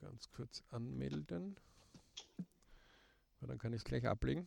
Ganz 0.00 0.30
kurz 0.30 0.64
anmelden. 0.70 1.56
Dann 3.46 3.58
kann 3.58 3.72
ich 3.72 3.78
es 3.78 3.84
gleich 3.84 4.06
ablegen. 4.06 4.46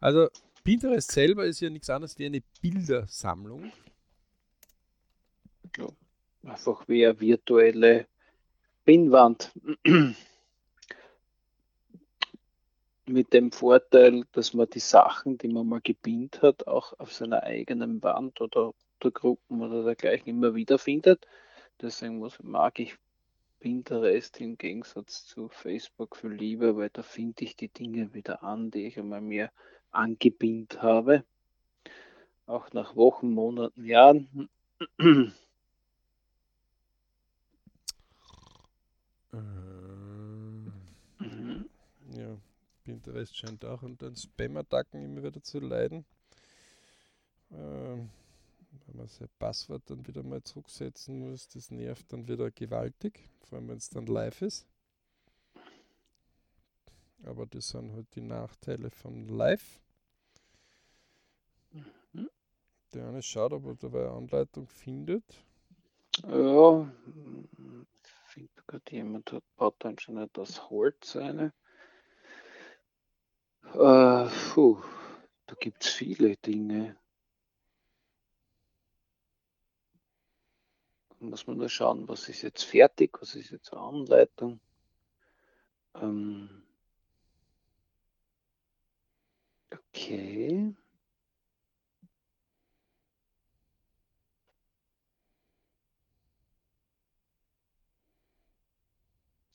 Also 0.00 0.28
Pinterest 0.64 1.10
selber 1.10 1.44
ist 1.46 1.60
ja 1.60 1.70
nichts 1.70 1.90
anderes 1.90 2.18
wie 2.18 2.26
eine 2.26 2.42
Bildersammlung. 2.60 3.72
Ja, 5.76 5.88
einfach 6.44 6.86
wie 6.88 7.06
eine 7.06 7.20
virtuelle 7.20 8.06
Pinnwand. 8.84 9.52
Mit 13.06 13.34
dem 13.34 13.52
Vorteil, 13.52 14.24
dass 14.32 14.54
man 14.54 14.68
die 14.70 14.78
Sachen, 14.78 15.36
die 15.36 15.48
man 15.48 15.68
mal 15.68 15.80
gepinnt 15.82 16.40
hat, 16.40 16.66
auch 16.66 16.98
auf 16.98 17.12
seiner 17.12 17.42
eigenen 17.42 18.02
Wand 18.02 18.40
oder 18.40 18.72
der 19.02 19.10
Gruppen 19.10 19.60
oder 19.60 19.84
dergleichen 19.84 20.28
immer 20.28 20.54
wieder 20.54 20.78
findet. 20.78 21.26
Deswegen 21.82 22.18
muss, 22.18 22.42
mag 22.42 22.78
ich 22.78 22.96
Pinterest 23.64 24.38
im 24.42 24.58
Gegensatz 24.58 25.24
zu 25.24 25.48
Facebook 25.48 26.18
viel 26.18 26.32
lieber, 26.32 26.76
weil 26.76 26.90
da 26.90 27.02
finde 27.02 27.44
ich 27.44 27.56
die 27.56 27.70
Dinge 27.70 28.12
wieder 28.12 28.42
an, 28.42 28.70
die 28.70 28.84
ich 28.84 28.98
einmal 28.98 29.22
mir 29.22 29.50
angebindet 29.90 30.82
habe. 30.82 31.24
Auch 32.44 32.70
nach 32.74 32.94
Wochen, 32.94 33.30
Monaten, 33.30 33.86
Jahren. 33.86 34.50
Mhm. 34.98 35.32
Ja, 42.10 42.36
Pinterest 42.84 43.34
scheint 43.34 43.64
auch 43.64 43.80
unter 43.80 44.14
Spam-Attacken 44.14 45.02
immer 45.02 45.22
wieder 45.22 45.42
zu 45.42 45.58
leiden. 45.58 46.04
Ähm, 47.50 48.10
wenn 48.94 49.00
man 49.00 49.08
sein 49.08 49.28
Passwort 49.38 49.82
dann 49.86 50.06
wieder 50.06 50.22
mal 50.22 50.42
zurücksetzen 50.42 51.18
muss, 51.18 51.48
das 51.48 51.70
nervt 51.70 52.12
dann 52.12 52.28
wieder 52.28 52.50
gewaltig, 52.50 53.28
vor 53.40 53.58
allem 53.58 53.68
wenn 53.68 53.78
es 53.78 53.90
dann 53.90 54.06
live 54.06 54.42
ist. 54.42 54.66
Aber 57.24 57.46
das 57.46 57.68
sind 57.68 57.92
halt 57.92 58.06
die 58.14 58.20
Nachteile 58.20 58.90
von 58.90 59.28
Live. 59.28 59.80
Mhm. 61.72 62.30
Der 62.92 63.08
eine 63.08 63.22
schaut, 63.22 63.52
ob 63.52 63.64
er 63.64 63.74
dabei 63.76 64.06
eine 64.06 64.16
Anleitung 64.16 64.68
findet. 64.68 65.24
Ja, 66.22 66.92
finde 68.34 68.50
gerade 68.66 68.90
jemand 68.90 69.30
hat 69.32 69.44
baut 69.56 69.76
dann 69.78 69.98
schon 69.98 70.18
etwas 70.18 70.68
Holz 70.68 71.16
eine. 71.16 71.52
Äh, 73.74 74.28
puh, 74.52 74.82
da 75.46 75.54
gibt 75.60 75.84
es 75.84 75.90
viele 75.90 76.36
Dinge. 76.36 76.96
Muss 81.30 81.46
man 81.46 81.56
nur 81.58 81.68
schauen, 81.68 82.08
was 82.08 82.28
ist 82.28 82.42
jetzt 82.42 82.64
fertig, 82.64 83.20
was 83.20 83.34
ist 83.34 83.50
jetzt 83.50 83.72
Anleitung. 83.72 84.60
Ähm, 85.94 86.62
okay. 89.72 90.74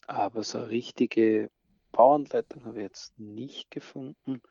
Aber 0.08 0.44
so 0.44 0.58
eine 0.58 0.70
richtige 0.70 1.52
Bauanleitung 1.92 2.66
habe 2.66 2.78
ich 2.78 2.84
jetzt 2.84 3.20
nicht 3.20 3.70
gefunden. 3.70 4.42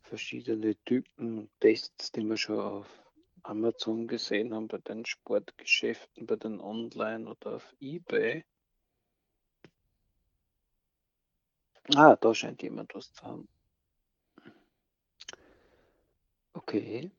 Verschiedene 0.00 0.76
Typen 0.84 1.50
Tests, 1.60 2.12
die 2.12 2.24
wir 2.24 2.38
schon 2.38 2.60
auf 2.60 3.07
Amazon 3.42 4.06
gesehen 4.06 4.54
haben, 4.54 4.68
bei 4.68 4.78
den 4.78 5.04
Sportgeschäften, 5.04 6.26
bei 6.26 6.36
den 6.36 6.60
Online 6.60 7.30
oder 7.30 7.56
auf 7.56 7.74
Ebay. 7.80 8.44
Ah, 11.94 12.16
da 12.16 12.34
scheint 12.34 12.62
jemand 12.62 12.94
was 12.94 13.12
zu 13.12 13.22
haben. 13.22 13.48
Okay. 16.52 17.10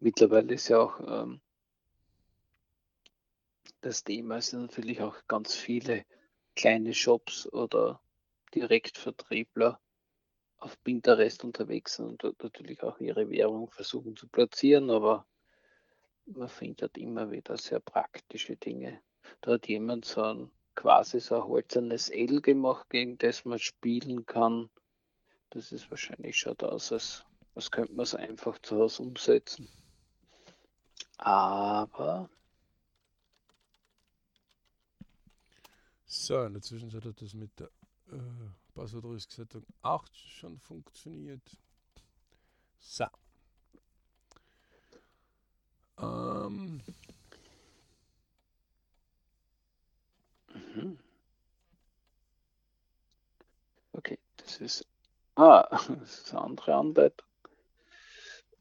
Mittlerweile 0.00 0.54
ist 0.54 0.68
ja 0.68 0.78
auch 0.78 1.00
ähm, 1.00 1.40
das 3.80 4.02
Thema 4.04 4.38
ist 4.38 4.52
natürlich 4.52 5.00
auch 5.00 5.16
ganz 5.28 5.54
viele 5.54 6.04
kleine 6.54 6.92
Shops 6.92 7.46
oder 7.52 8.00
Direktvertriebler 8.54 9.80
auf 10.58 10.82
Pinterest 10.82 11.44
unterwegs 11.44 11.96
sind 11.96 12.06
und 12.06 12.24
dort 12.24 12.42
natürlich 12.42 12.82
auch 12.82 12.98
ihre 12.98 13.28
Währung 13.30 13.70
versuchen 13.70 14.16
zu 14.16 14.26
platzieren, 14.28 14.90
aber 14.90 15.26
man 16.26 16.48
findet 16.48 16.96
immer 16.98 17.30
wieder 17.30 17.56
sehr 17.56 17.80
praktische 17.80 18.56
Dinge. 18.56 19.00
Da 19.40 19.52
hat 19.52 19.68
jemand 19.68 20.04
so 20.04 20.22
ein 20.22 20.50
quasi 20.74 21.20
so 21.20 21.36
ein 21.36 21.44
holzernes 21.44 22.08
L 22.10 22.40
gemacht, 22.40 22.88
gegen 22.90 23.18
das 23.18 23.44
man 23.44 23.58
spielen 23.58 24.26
kann. 24.26 24.68
Das 25.50 25.72
ist 25.72 25.90
wahrscheinlich 25.90 26.36
schaut 26.36 26.62
aus, 26.62 26.92
als, 26.92 27.24
als 27.54 27.70
könnte 27.70 27.94
man 27.94 28.04
es 28.04 28.14
einfach 28.14 28.58
zu 28.60 28.76
Hause 28.78 29.02
umsetzen. 29.02 29.68
Aber 31.18 32.28
So, 36.08 36.42
in 36.44 36.54
der 36.54 36.62
Zwischenzeit 36.62 37.04
hat 37.04 37.20
das 37.20 37.34
mit 37.34 37.58
der 37.58 37.68
äh, 38.92 39.00
Passwortresettung 39.00 39.66
auch 39.82 40.06
schon 40.12 40.58
funktioniert. 40.58 41.56
So. 42.78 43.06
Ähm. 45.98 46.82
Mhm. 50.54 50.98
Okay, 53.92 54.18
das 54.36 54.60
ist. 54.60 54.86
Ah, 55.36 55.66
das 55.88 56.18
ist 56.18 56.32
eine 56.32 56.42
andere 56.42 56.74
Anleitung. 56.74 57.26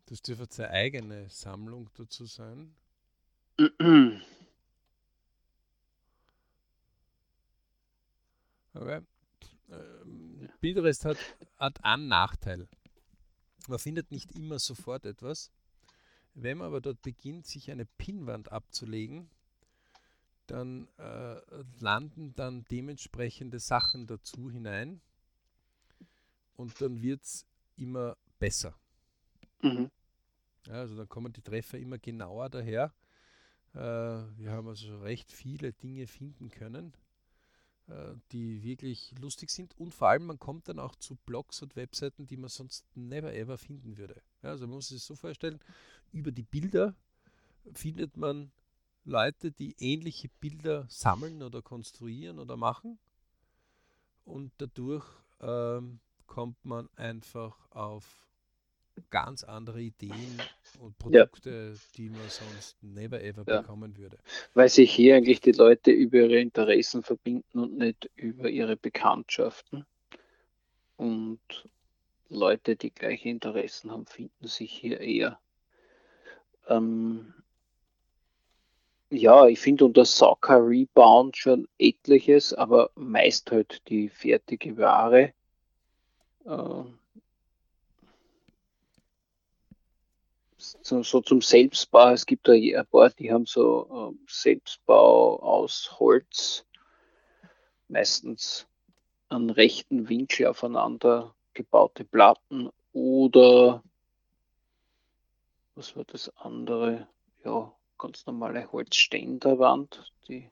Das 0.08 0.22
dürfte 0.22 0.48
seine 0.52 0.70
eigene 0.70 1.30
Sammlung 1.30 1.90
dazu 1.96 2.26
sein. 2.26 2.76
Okay. 8.76 9.02
Pinterest 10.66 11.06
hat, 11.06 11.18
hat 11.58 11.84
einen 11.86 12.08
Nachteil. 12.08 12.68
Man 13.68 13.78
findet 13.78 14.10
nicht 14.10 14.32
immer 14.32 14.58
sofort 14.58 15.06
etwas. 15.06 15.52
Wenn 16.34 16.58
man 16.58 16.66
aber 16.66 16.82
dort 16.82 17.04
beginnt, 17.04 17.46
sich 17.46 17.70
eine 17.70 17.86
Pinnwand 17.86 18.52
abzulegen, 18.52 19.30
dann 20.48 20.88
äh, 20.98 21.40
landen 21.80 22.34
dann 22.34 22.66
dementsprechende 22.72 23.60
Sachen 23.60 24.08
dazu 24.08 24.50
hinein 24.50 25.02
und 26.56 26.82
dann 26.82 27.00
wird 27.04 27.22
es 27.22 27.46
immer 27.78 28.18
besser. 28.40 28.76
Mhm. 29.62 29.92
Ja, 30.66 30.74
also 30.74 30.98
dann 30.98 31.08
kommen 31.08 31.32
die 31.32 31.44
Treffer 31.44 31.78
immer 31.78 32.00
genauer 32.00 32.50
daher. 32.50 32.92
Äh, 33.76 33.78
wir 33.78 34.50
haben 34.50 34.68
also 34.68 34.98
recht 34.98 35.32
viele 35.32 35.74
Dinge 35.74 36.08
finden 36.08 36.50
können 36.50 36.96
die 38.32 38.64
wirklich 38.64 39.14
lustig 39.20 39.52
sind 39.52 39.78
und 39.80 39.94
vor 39.94 40.10
allem 40.10 40.26
man 40.26 40.40
kommt 40.40 40.68
dann 40.68 40.80
auch 40.80 40.96
zu 40.96 41.16
Blogs 41.16 41.62
und 41.62 41.76
Webseiten, 41.76 42.26
die 42.26 42.38
man 42.38 42.50
sonst 42.50 42.86
never 42.96 43.34
ever 43.34 43.58
finden 43.58 43.98
würde. 43.98 44.22
Ja, 44.42 44.50
also 44.50 44.66
man 44.66 44.78
muss 44.78 44.88
sich 44.88 45.04
so 45.04 45.16
vorstellen, 45.16 45.60
über 46.12 46.32
die 46.32 46.44
Bilder 46.44 46.96
findet 47.74 48.18
man 48.18 48.52
Leute, 49.04 49.52
die 49.52 49.76
ähnliche 49.78 50.30
Bilder 50.40 50.88
sammeln 50.90 51.44
oder 51.44 51.62
konstruieren 51.62 52.40
oder 52.40 52.58
machen 52.58 52.98
und 54.24 54.52
dadurch 54.58 55.06
ähm, 55.42 56.00
kommt 56.26 56.66
man 56.66 56.90
einfach 56.96 57.70
auf 57.70 58.26
ganz 59.10 59.44
andere 59.44 59.82
Ideen 59.82 60.42
und 60.80 60.98
Produkte, 60.98 61.74
ja. 61.74 61.80
die 61.98 62.10
man 62.10 62.30
sonst 62.30 62.82
never 62.82 63.22
ever 63.22 63.44
ja. 63.48 63.62
bekommen 63.62 63.98
würde. 63.98 64.18
Weil 64.54 64.70
sich 64.70 64.94
hier 64.94 65.16
eigentlich 65.16 65.42
die 65.42 65.52
Leute 65.52 65.92
über 65.92 66.20
ihre 66.20 66.40
Interessen 66.40 67.04
verbinden 67.04 67.60
und 67.60 67.78
nicht 67.78 68.10
über 68.16 68.50
ihre 68.50 68.76
Bekanntschaften. 68.76 69.86
Und 70.98 71.40
Leute, 72.30 72.76
die 72.76 72.92
gleiche 72.92 73.30
Interessen 73.30 73.92
haben, 73.92 74.06
finden 74.06 74.48
sich 74.48 74.72
hier 74.72 75.00
eher. 75.00 75.40
Ähm, 76.68 77.34
ja, 79.12 79.48
ich 79.48 79.60
finde 79.60 79.86
unter 79.86 80.06
Soccer 80.06 80.66
Rebound 80.68 81.38
schon 81.38 81.68
etliches, 81.78 82.54
aber 82.54 82.90
meist 82.96 83.52
halt 83.52 83.82
die 83.88 84.10
fertige 84.10 84.78
Ware. 84.78 85.34
Äh, 86.46 86.84
so, 90.86 91.02
so, 91.02 91.22
zum 91.22 91.42
Selbstbau. 91.42 92.12
Es 92.12 92.26
gibt 92.26 92.48
da 92.48 92.54
ein 92.54 92.86
paar, 92.92 93.10
die 93.10 93.32
haben 93.32 93.48
so 93.48 94.14
äh, 94.14 94.26
Selbstbau 94.28 95.40
aus 95.42 96.00
Holz, 96.00 96.64
meistens 97.88 98.68
an 99.30 99.50
rechten 99.50 100.10
Winkel 100.10 100.46
aufeinander 100.46 101.34
gebaute 101.56 102.04
Platten 102.04 102.70
oder 102.94 103.84
was 105.74 105.96
war 105.96 106.06
das 106.06 106.32
andere? 106.38 107.08
Ja, 107.44 107.74
ganz 107.98 108.26
normale 108.28 108.72
Holzständerwand, 108.72 110.12
die 110.28 110.52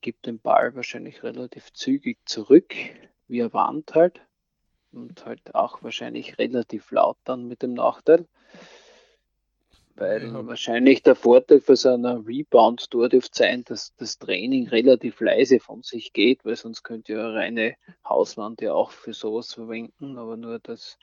gibt 0.00 0.26
den 0.26 0.38
Ball 0.38 0.74
wahrscheinlich 0.74 1.22
relativ 1.22 1.72
zügig 1.72 2.18
zurück, 2.24 2.74
wie 3.28 3.42
eine 3.42 3.52
Wand 3.52 3.94
halt. 3.94 4.22
Und 4.92 5.26
halt 5.26 5.54
auch 5.54 5.82
wahrscheinlich 5.82 6.38
relativ 6.38 6.90
laut 6.90 7.18
dann 7.24 7.46
mit 7.48 7.62
dem 7.62 7.74
Nachteil. 7.74 8.26
Weil 9.96 10.24
ja. 10.24 10.46
wahrscheinlich 10.46 11.02
der 11.02 11.14
Vorteil 11.14 11.60
für 11.60 11.74
so 11.74 11.88
einer 11.88 12.26
Rebound 12.26 12.86
dort 12.90 13.14
dürfte 13.14 13.38
sein, 13.38 13.64
dass 13.64 13.94
das 13.96 14.18
Training 14.18 14.68
relativ 14.68 15.20
leise 15.20 15.58
von 15.58 15.82
sich 15.82 16.12
geht, 16.12 16.44
weil 16.44 16.56
sonst 16.56 16.82
könnte 16.82 17.14
ja 17.14 17.28
eine 17.28 17.34
reine 17.34 17.76
Hauswand 18.06 18.60
ja 18.60 18.74
auch 18.74 18.90
für 18.90 19.14
sowas 19.14 19.54
verwenden, 19.54 20.18
aber 20.18 20.36
nur 20.36 20.58
das 20.58 20.98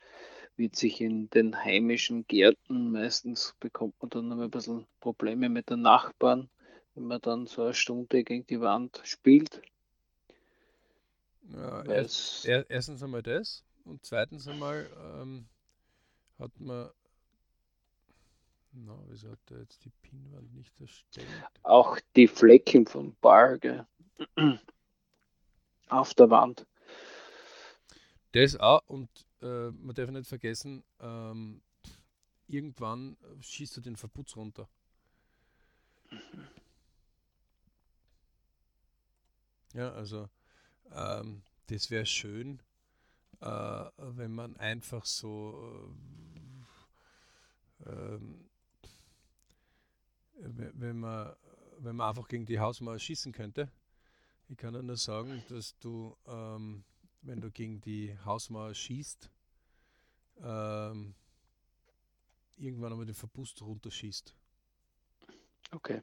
wird 0.56 0.76
sich 0.76 1.00
in 1.00 1.28
den 1.30 1.56
heimischen 1.56 2.26
Gärten 2.28 2.92
meistens 2.92 3.56
bekommt 3.58 4.00
man 4.00 4.10
dann 4.10 4.28
noch 4.28 4.38
ein 4.38 4.50
bisschen 4.50 4.86
Probleme 5.00 5.48
mit 5.48 5.70
den 5.70 5.82
Nachbarn, 5.82 6.48
wenn 6.94 7.04
man 7.04 7.20
dann 7.20 7.46
so 7.46 7.64
eine 7.64 7.74
Stunde 7.74 8.22
gegen 8.22 8.46
die 8.46 8.60
Wand 8.60 9.00
spielt. 9.02 9.60
Ja, 11.48 11.84
erst, 11.84 12.46
erstens 12.46 13.02
einmal 13.02 13.22
das 13.22 13.64
und 13.84 14.04
zweitens 14.04 14.46
einmal 14.46 14.88
ähm, 15.20 15.46
hat 16.38 16.52
man 16.58 16.90
na, 18.74 18.98
wieso 19.08 19.30
hat 19.30 19.50
er 19.50 19.60
jetzt 19.60 19.84
die 19.84 19.90
Pinwand 20.02 20.52
nicht 20.54 20.78
erstellt? 20.80 21.28
Auch 21.62 21.98
die 22.16 22.26
Flecken 22.26 22.86
vom 22.86 23.14
Bar, 23.20 23.58
gell? 23.58 23.86
Auf 25.88 26.14
der 26.14 26.30
Wand. 26.30 26.66
Das 28.32 28.56
auch 28.56 28.82
und 28.86 29.08
äh, 29.42 29.70
man 29.70 29.94
darf 29.94 30.10
nicht 30.10 30.26
vergessen, 30.26 30.82
ähm, 30.98 31.62
irgendwann 32.48 33.16
schießt 33.40 33.78
er 33.78 33.82
den 33.82 33.96
Verputz 33.96 34.36
runter. 34.36 34.68
Ja, 39.72 39.92
also 39.92 40.28
ähm, 40.92 41.42
das 41.68 41.90
wäre 41.90 42.06
schön, 42.06 42.60
äh, 43.40 43.46
wenn 43.98 44.32
man 44.32 44.56
einfach 44.56 45.04
so 45.04 45.94
äh, 47.86 47.90
ähm, 47.90 48.50
wenn 50.36 50.98
man, 50.98 51.34
wenn 51.78 51.96
man 51.96 52.08
einfach 52.08 52.28
gegen 52.28 52.46
die 52.46 52.58
Hausmauer 52.58 52.98
schießen 52.98 53.32
könnte. 53.32 53.70
Ich 54.48 54.56
kann 54.56 54.86
nur 54.86 54.96
sagen, 54.96 55.42
dass 55.48 55.78
du, 55.78 56.16
ähm, 56.26 56.84
wenn 57.22 57.40
du 57.40 57.50
gegen 57.50 57.80
die 57.80 58.16
Hausmauer 58.24 58.74
schießt, 58.74 59.30
ähm, 60.42 61.14
irgendwann 62.56 62.92
einmal 62.92 63.06
den 63.06 63.14
Verbust 63.14 63.62
runterschießt. 63.62 64.34
Okay. 65.72 66.02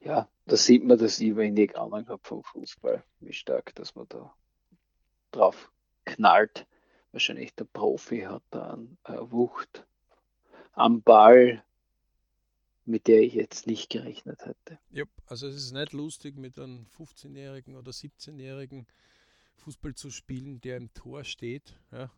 Ja, 0.00 0.28
da 0.46 0.56
sieht 0.56 0.84
man, 0.84 0.98
dass 0.98 1.20
ich 1.20 1.36
wenig 1.36 1.76
Ahnung 1.78 2.06
habe 2.08 2.22
vom 2.22 2.42
Fußball, 2.42 3.04
wie 3.20 3.32
stark, 3.32 3.74
dass 3.76 3.94
man 3.94 4.08
da 4.08 4.34
drauf 5.30 5.70
knallt. 6.04 6.66
Wahrscheinlich 7.12 7.54
der 7.54 7.64
Profi 7.64 8.22
hat 8.22 8.42
da 8.50 8.78
eine 9.04 9.30
Wucht 9.30 9.86
am 10.72 11.02
Ball, 11.02 11.64
mit 12.84 13.06
der 13.06 13.22
ich 13.22 13.34
jetzt 13.34 13.66
nicht 13.66 13.90
gerechnet 13.90 14.44
hätte. 14.44 14.78
Ja, 14.90 15.04
also 15.26 15.46
es 15.46 15.56
ist 15.56 15.72
nicht 15.72 15.92
lustig, 15.92 16.36
mit 16.36 16.58
einem 16.58 16.86
15-Jährigen 16.96 17.76
oder 17.76 17.92
17-Jährigen 17.92 18.86
Fußball 19.56 19.94
zu 19.94 20.10
spielen, 20.10 20.60
der 20.60 20.76
im 20.76 20.92
Tor 20.92 21.24
steht. 21.24 21.76
Ja. 21.92 22.10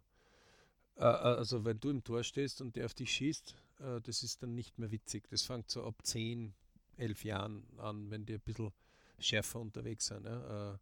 Äh, 0.97 1.03
äh, 1.03 1.05
also 1.05 1.65
wenn 1.65 1.81
du 1.81 1.91
im 1.91 2.05
Tor 2.05 2.23
stehst 2.25 2.61
und 2.61 2.77
der 2.77 2.87
auf 2.87 2.95
dich 2.95 3.11
schießt, 3.13 3.55
äh, 3.81 4.01
das 4.01 4.23
ist 4.23 4.43
dann 4.43 4.55
nicht 4.55 4.79
mehr 4.79 4.91
witzig. 4.91 5.29
Das 5.29 5.43
fängt 5.43 5.71
so 5.71 5.85
ab 5.85 5.97
10, 6.03 6.55
11 6.97 7.25
Jahren 7.25 7.67
an, 7.79 8.11
wenn 8.11 8.25
die 8.25 8.35
ein 8.35 8.41
bisschen 8.41 8.73
schärfer 9.19 9.61
unterwegs 9.61 10.07
sind. 10.07 10.25
Ja. 10.25 10.79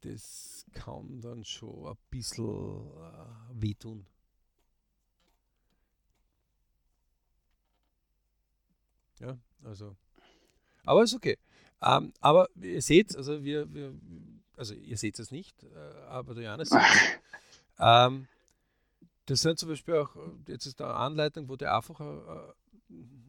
Das 0.00 0.66
kann 0.72 1.20
dann 1.20 1.44
schon 1.44 1.86
ein 1.86 1.96
bisschen 2.10 2.90
wehtun. 3.52 4.06
Ja, 9.22 9.38
also. 9.64 9.96
Aber 10.84 11.04
ist 11.04 11.14
okay. 11.14 11.38
Ähm, 11.80 12.12
aber 12.20 12.48
ihr 12.60 12.82
seht, 12.82 13.16
also 13.16 13.42
wir, 13.42 13.72
wir 13.72 13.94
also 14.56 14.74
ihr 14.74 14.96
seht 14.96 15.18
es 15.18 15.30
nicht, 15.30 15.64
äh, 15.64 15.68
aber 16.08 16.34
der 16.34 16.44
Johannes 16.44 16.68
sieht 16.68 16.80
ähm, 17.78 18.28
das 19.26 19.40
sind 19.40 19.58
zum 19.58 19.68
Beispiel 19.68 19.94
auch, 19.94 20.14
jetzt 20.48 20.66
ist 20.66 20.80
da 20.80 20.86
eine 20.86 20.96
Anleitung, 20.96 21.48
wo 21.48 21.56
der 21.56 21.74
einfach 21.76 22.00
äh, 22.00 22.04
äh 22.04 22.52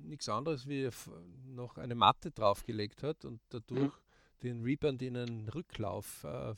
nichts 0.03 0.27
anderes 0.27 0.67
wie 0.67 0.89
noch 1.45 1.77
eine 1.77 1.95
Matte 1.95 2.31
draufgelegt 2.31 3.01
hat 3.01 3.23
und 3.23 3.39
dadurch 3.49 3.81
mhm. 3.81 3.91
den 4.43 4.63
Rebound 4.63 5.01
in 5.01 5.15
einen 5.15 5.47
Rücklauf 5.47 6.25
äh, 6.25 6.53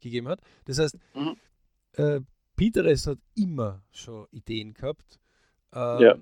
gegeben 0.00 0.28
hat. 0.28 0.40
Das 0.66 0.78
heißt, 0.78 0.98
mhm. 1.14 1.36
äh, 1.94 2.20
Pinterest 2.56 3.06
hat 3.06 3.18
immer 3.34 3.82
schon 3.90 4.26
Ideen 4.30 4.74
gehabt, 4.74 5.18
ähm, 5.72 6.00
ja. 6.00 6.18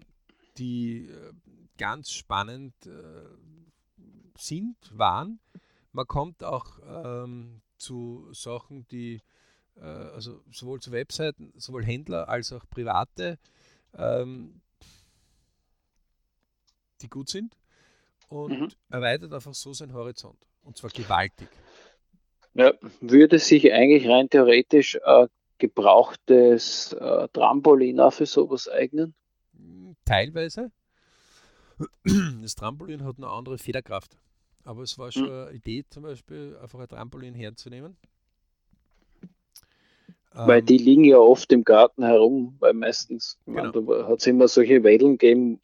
die 0.57 1.09
äh, 1.09 1.33
ganz 1.79 2.11
spannend 2.11 2.75
äh, 2.87 4.01
sind, 4.37 4.77
waren. 4.93 5.41
Man 5.93 6.07
kommt 6.07 6.45
auch 6.45 6.79
ähm, 6.87 7.63
zu 7.79 8.29
Sachen, 8.33 8.87
die 8.89 9.23
äh, 9.77 9.85
also 9.85 10.43
sowohl 10.51 10.81
zu 10.81 10.93
Webseiten, 10.93 11.53
sowohl 11.57 11.85
Händler 11.85 12.29
als 12.29 12.53
auch 12.53 12.65
Private, 12.69 13.39
ähm, 13.97 14.61
die 17.01 17.09
gut 17.09 17.29
sind 17.29 17.57
und 18.29 18.61
mhm. 18.61 18.69
erweitert 18.91 19.33
einfach 19.33 19.55
so 19.55 19.73
seinen 19.73 19.95
Horizont. 19.95 20.39
Und 20.63 20.77
zwar 20.77 20.91
gewaltig. 20.91 21.49
Ja, 22.55 22.75
würde 23.01 23.39
sich 23.39 23.73
eigentlich 23.73 24.09
rein 24.09 24.29
theoretisch 24.29 24.99
äh, 25.05 25.29
gebrauchtes 25.59 26.93
äh, 26.93 27.29
Trampolin 27.33 28.01
auch 28.01 28.13
für 28.13 28.27
sowas 28.27 28.69
eignen? 28.69 29.15
Teilweise. 30.05 30.71
Das 32.43 32.55
Trampolin 32.55 33.05
hat 33.05 33.17
eine 33.19 33.29
andere 33.29 33.59
Federkraft. 33.59 34.17
Aber 34.65 34.83
es 34.83 34.99
war 34.99 35.11
schon 35.13 35.25
mhm. 35.25 35.47
eine 35.49 35.53
Idee, 35.53 35.85
zum 35.89 36.03
Beispiel 36.03 36.57
einfach 36.61 36.79
ein 36.79 36.89
Trampolin 36.89 37.35
herzunehmen. 37.35 37.97
Weil 40.33 40.61
ähm, 40.61 40.67
die 40.67 40.79
liegen 40.79 41.05
ja 41.05 41.19
oft 41.19 41.51
im 41.53 41.65
Garten 41.65 42.05
herum, 42.05 42.57
weil 42.61 42.75
meistens 42.75 43.39
genau. 43.47 44.07
hat 44.07 44.21
es 44.21 44.27
immer 44.27 44.47
solche 44.47 44.85
Wedeln 44.85 45.19
gegeben, 45.19 45.61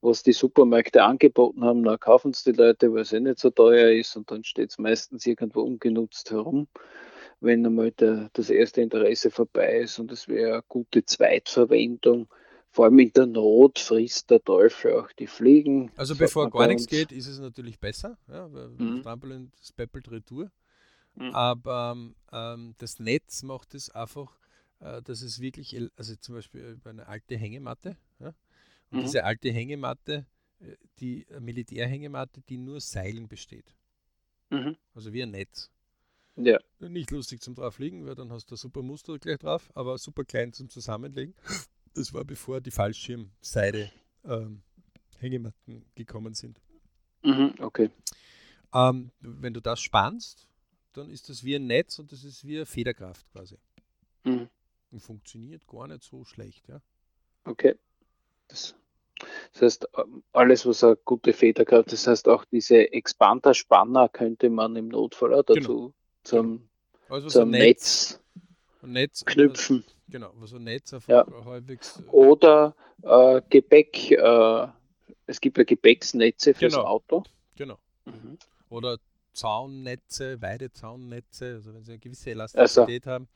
was 0.00 0.22
die 0.22 0.32
Supermärkte 0.32 1.02
angeboten 1.02 1.64
haben, 1.64 1.82
dann 1.82 1.98
kaufen 1.98 2.30
es 2.30 2.44
die 2.44 2.52
Leute, 2.52 2.92
weil 2.92 3.02
es 3.02 3.12
eh 3.12 3.20
nicht 3.20 3.38
so 3.38 3.50
teuer 3.50 3.90
ist 3.90 4.16
und 4.16 4.30
dann 4.30 4.44
steht 4.44 4.70
es 4.70 4.78
meistens 4.78 5.26
irgendwo 5.26 5.62
ungenutzt 5.62 6.30
herum, 6.30 6.68
wenn 7.40 7.66
einmal 7.66 7.90
der, 7.92 8.30
das 8.34 8.50
erste 8.50 8.82
Interesse 8.82 9.30
vorbei 9.30 9.78
ist 9.78 9.98
und 9.98 10.12
es 10.12 10.28
wäre 10.28 10.52
eine 10.52 10.62
gute 10.68 11.04
Zweitverwendung 11.04 12.28
vor 12.70 12.84
allem 12.84 12.98
in 12.98 13.12
der 13.12 13.26
Not 13.26 13.78
frisst 13.78 14.30
der 14.30 14.42
Teufel 14.42 14.92
auch 14.92 15.12
die 15.12 15.26
Fliegen. 15.26 15.90
Also 15.96 16.14
bevor 16.14 16.50
gar 16.50 16.66
nichts 16.66 16.86
geht, 16.86 17.12
ist 17.12 17.26
es 17.26 17.38
natürlich 17.38 17.78
besser, 17.78 18.18
ja, 18.28 18.52
weil 18.52 18.68
mhm. 18.70 19.02
Trampolin 19.02 19.50
das 19.58 19.72
peppelt 19.72 20.10
retour. 20.10 20.50
Mhm. 21.14 21.34
Aber 21.34 21.96
ähm, 22.32 22.74
das 22.78 23.00
Netz 23.00 23.42
macht 23.42 23.74
es 23.74 23.90
einfach, 23.90 24.38
äh, 24.80 25.02
dass 25.02 25.22
es 25.22 25.40
wirklich, 25.40 25.76
also 25.96 26.14
zum 26.16 26.36
Beispiel 26.36 26.78
eine 26.84 27.08
alte 27.08 27.36
Hängematte, 27.36 27.96
ja, 28.20 28.34
und 28.90 28.98
mhm. 28.98 29.02
diese 29.02 29.24
alte 29.24 29.50
Hängematte, 29.50 30.26
äh, 30.60 30.76
die 31.00 31.26
Militärhängematte, 31.40 32.42
die 32.48 32.58
nur 32.58 32.80
Seilen 32.80 33.28
besteht. 33.28 33.74
Mhm. 34.50 34.76
Also 34.94 35.12
wie 35.12 35.22
ein 35.22 35.30
Netz. 35.30 35.70
Ja. 36.36 36.58
Nicht 36.78 37.10
lustig 37.10 37.40
zum 37.40 37.56
drauflegen, 37.56 38.06
weil 38.06 38.14
dann 38.14 38.30
hast 38.30 38.50
du 38.50 38.54
ein 38.54 38.58
super 38.58 38.82
Muster 38.82 39.18
gleich 39.18 39.38
drauf, 39.38 39.70
aber 39.74 39.98
super 39.98 40.24
klein 40.24 40.52
zum 40.52 40.68
Zusammenlegen. 40.68 41.34
Das 41.98 42.14
war 42.14 42.24
bevor 42.24 42.60
die 42.60 42.70
Fallschirmseide 42.70 43.90
ähm, 44.24 44.62
Hängematten 45.18 45.84
gekommen 45.96 46.32
sind. 46.32 46.60
Mhm, 47.22 47.54
okay. 47.58 47.90
Ähm, 48.72 49.10
wenn 49.20 49.52
du 49.52 49.60
das 49.60 49.80
spannst, 49.80 50.46
dann 50.92 51.10
ist 51.10 51.28
das 51.28 51.42
wie 51.42 51.56
ein 51.56 51.66
Netz 51.66 51.98
und 51.98 52.12
das 52.12 52.22
ist 52.22 52.46
wie 52.46 52.56
eine 52.56 52.66
Federkraft 52.66 53.28
quasi. 53.32 53.56
Mhm. 54.22 54.48
Und 54.92 55.00
funktioniert 55.00 55.66
gar 55.66 55.88
nicht 55.88 56.04
so 56.04 56.24
schlecht, 56.24 56.68
ja. 56.68 56.80
Okay. 57.44 57.74
Das, 58.46 58.76
das 59.52 59.62
heißt, 59.62 59.88
alles, 60.32 60.66
was 60.66 60.84
eine 60.84 60.96
gute 61.04 61.32
Federkraft, 61.32 61.90
das 61.90 62.06
heißt 62.06 62.28
auch 62.28 62.44
diese 62.44 62.92
Expander-Spanner 62.92 64.08
könnte 64.08 64.50
man 64.50 64.76
im 64.76 64.86
Notfall 64.86 65.34
auch 65.34 65.42
dazu 65.42 65.76
genau. 65.76 65.94
zum, 66.22 66.68
also 67.08 67.28
zum 67.28 67.50
Netz, 67.50 68.12
Netz, 68.12 68.20
knüpfen. 69.24 69.84
Genau, 70.10 70.32
so 70.44 70.56
ein 70.56 70.64
Netz 70.64 70.94
einfach 70.94 71.08
ja. 71.08 71.26
halbwegs. 71.44 72.00
Äh, 72.00 72.10
Oder 72.10 72.74
äh, 73.02 73.42
Gepäck, 73.50 74.10
äh, 74.12 74.66
es 75.26 75.40
gibt 75.40 75.58
ja 75.58 75.64
Gepäcksnetze 75.64 76.54
fürs 76.54 76.74
genau. 76.74 76.86
Auto. 76.86 77.24
Genau. 77.56 77.78
Mhm. 78.06 78.38
Oder 78.70 78.98
Zaunnetze, 79.34 80.40
Weidezaunnetze, 80.40 81.54
also 81.54 81.74
wenn 81.74 81.84
sie 81.84 81.92
eine 81.92 81.98
gewisse 81.98 82.30
Elastizität 82.30 83.06
also, 83.06 83.10
haben. 83.10 83.28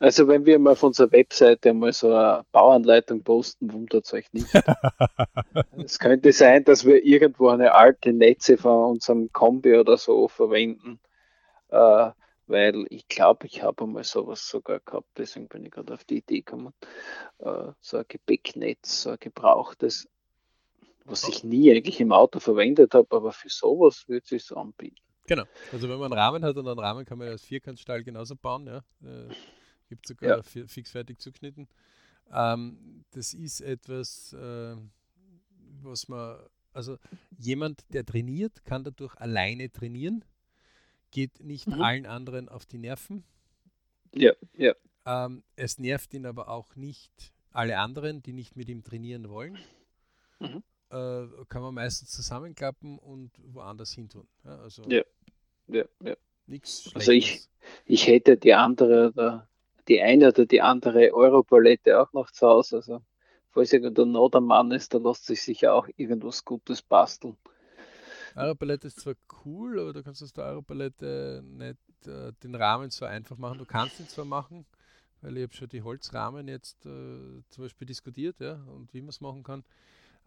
Also 0.00 0.26
wenn 0.26 0.44
wir 0.44 0.58
mal 0.58 0.72
auf 0.72 0.82
unserer 0.82 1.12
Webseite 1.12 1.72
mal 1.72 1.92
so 1.92 2.12
eine 2.12 2.44
Bauanleitung 2.50 3.22
posten, 3.22 3.72
wundert 3.72 4.04
es 4.04 4.12
euch 4.12 4.32
nicht. 4.32 4.48
es 5.76 6.00
könnte 6.00 6.32
sein, 6.32 6.64
dass 6.64 6.84
wir 6.84 7.04
irgendwo 7.04 7.50
eine 7.50 7.72
alte 7.72 8.12
Netze 8.12 8.56
von 8.56 8.94
unserem 8.94 9.32
Kombi 9.32 9.76
oder 9.76 9.96
so 9.96 10.26
verwenden. 10.26 10.98
Äh, 11.68 12.10
weil 12.46 12.86
ich 12.90 13.08
glaube, 13.08 13.46
ich 13.46 13.62
habe 13.62 13.84
einmal 13.84 14.04
sowas 14.04 14.48
sogar 14.48 14.80
gehabt, 14.80 15.08
deswegen 15.16 15.48
bin 15.48 15.64
ich 15.64 15.70
gerade 15.70 15.94
auf 15.94 16.04
die 16.04 16.18
Idee 16.18 16.40
gekommen. 16.40 16.72
Äh, 17.38 17.72
so 17.80 17.98
ein 17.98 18.04
Gepäcknetz, 18.08 19.02
so 19.02 19.10
ein 19.10 19.18
gebrauchtes, 19.20 20.08
was 21.04 21.28
ich 21.28 21.44
nie 21.44 21.70
eigentlich 21.70 22.00
im 22.00 22.12
Auto 22.12 22.40
verwendet 22.40 22.94
habe, 22.94 23.16
aber 23.16 23.32
für 23.32 23.48
sowas 23.48 24.04
würde 24.08 24.22
es 24.24 24.46
sich 24.46 24.56
anbieten. 24.56 24.96
Genau, 25.26 25.44
also 25.72 25.88
wenn 25.88 25.98
man 25.98 26.12
einen 26.12 26.20
Rahmen 26.20 26.44
hat 26.44 26.56
und 26.56 26.66
einen 26.66 26.78
Rahmen 26.78 27.04
kann 27.04 27.18
man 27.18 27.28
ja 27.28 27.32
als 27.32 27.44
Vierkantstall 27.44 28.02
genauso 28.02 28.36
bauen, 28.36 28.66
ja. 28.66 28.78
Äh, 29.04 29.32
Gibt 29.88 30.06
sogar 30.06 30.38
ja. 30.38 30.42
fixfertig 30.42 31.18
zugeschnitten. 31.18 31.68
Ähm, 32.32 33.04
das 33.10 33.34
ist 33.34 33.60
etwas, 33.60 34.32
äh, 34.32 34.74
was 35.82 36.08
man, 36.08 36.38
also 36.72 36.96
jemand, 37.38 37.84
der 37.92 38.04
trainiert, 38.04 38.64
kann 38.64 38.84
dadurch 38.84 39.14
alleine 39.16 39.70
trainieren, 39.70 40.24
geht 41.12 41.44
nicht 41.44 41.68
mhm. 41.68 41.80
allen 41.80 42.06
anderen 42.06 42.48
auf 42.48 42.66
die 42.66 42.78
Nerven. 42.78 43.22
Ja, 44.12 44.32
ja. 44.56 44.74
Ähm, 45.06 45.44
es 45.54 45.78
nervt 45.78 46.12
ihn 46.14 46.26
aber 46.26 46.48
auch 46.48 46.74
nicht 46.74 47.32
alle 47.52 47.78
anderen, 47.78 48.22
die 48.22 48.32
nicht 48.32 48.56
mit 48.56 48.68
ihm 48.68 48.82
trainieren 48.82 49.28
wollen. 49.28 49.58
Mhm. 50.40 50.62
Äh, 50.90 51.26
kann 51.48 51.62
man 51.62 51.74
meistens 51.74 52.10
zusammenklappen 52.10 52.98
und 52.98 53.30
woanders 53.44 53.92
hin 53.92 54.08
tun. 54.08 54.26
Ja, 54.44 54.58
also 54.58 54.82
ja, 54.88 55.02
ja, 55.68 55.84
ja. 56.02 56.16
Nichts 56.46 56.90
Also 56.94 57.12
ich, 57.12 57.48
ich 57.86 58.06
hätte 58.06 58.36
die 58.36 58.54
andere, 58.54 59.46
die 59.88 60.02
eine 60.02 60.28
oder 60.28 60.44
die 60.44 60.60
andere 60.60 61.14
Europalette 61.14 62.00
auch 62.00 62.12
noch 62.12 62.30
zu 62.30 62.46
Hause. 62.46 62.76
Also, 62.76 63.02
falls 63.50 63.72
irgendein 63.72 64.12
Not 64.12 64.34
am 64.34 64.46
Mann 64.46 64.72
ist, 64.72 64.92
da 64.92 64.98
lässt 64.98 65.26
sich 65.26 65.42
sicher 65.42 65.74
auch 65.74 65.88
irgendwas 65.96 66.44
Gutes 66.44 66.82
basteln. 66.82 67.36
Europalette 68.34 68.86
ist 68.86 69.00
zwar 69.00 69.14
cool, 69.44 69.80
aber 69.80 69.92
du 69.92 70.02
kannst 70.02 70.22
aus 70.22 70.32
der 70.32 70.44
Europalette 70.44 71.42
nicht 71.44 71.78
äh, 72.06 72.32
den 72.42 72.54
Rahmen 72.54 72.90
so 72.90 73.04
einfach 73.04 73.36
machen. 73.36 73.58
Du 73.58 73.64
kannst 73.64 74.00
ihn 74.00 74.08
zwar 74.08 74.24
machen, 74.24 74.64
weil 75.20 75.36
ich 75.36 75.42
habe 75.44 75.54
schon 75.54 75.68
die 75.68 75.82
Holzrahmen 75.82 76.48
jetzt 76.48 76.84
äh, 76.86 77.42
zum 77.48 77.64
Beispiel 77.64 77.86
diskutiert, 77.86 78.40
ja, 78.40 78.54
und 78.54 78.92
wie 78.92 79.00
man 79.00 79.10
es 79.10 79.20
machen 79.20 79.42
kann. 79.42 79.64